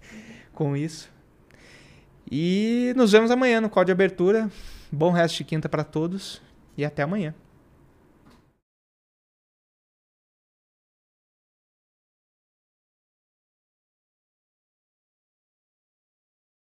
com 0.52 0.76
isso. 0.76 1.10
E 2.30 2.92
nos 2.96 3.12
vemos 3.12 3.30
amanhã 3.30 3.60
no 3.60 3.68
código 3.68 3.86
de 3.86 3.92
abertura. 3.92 4.50
Bom 4.92 5.10
resto 5.10 5.38
de 5.38 5.44
quinta 5.44 5.68
para 5.68 5.82
todos 5.82 6.40
e 6.76 6.84
até 6.84 7.02
amanhã. 7.02 7.34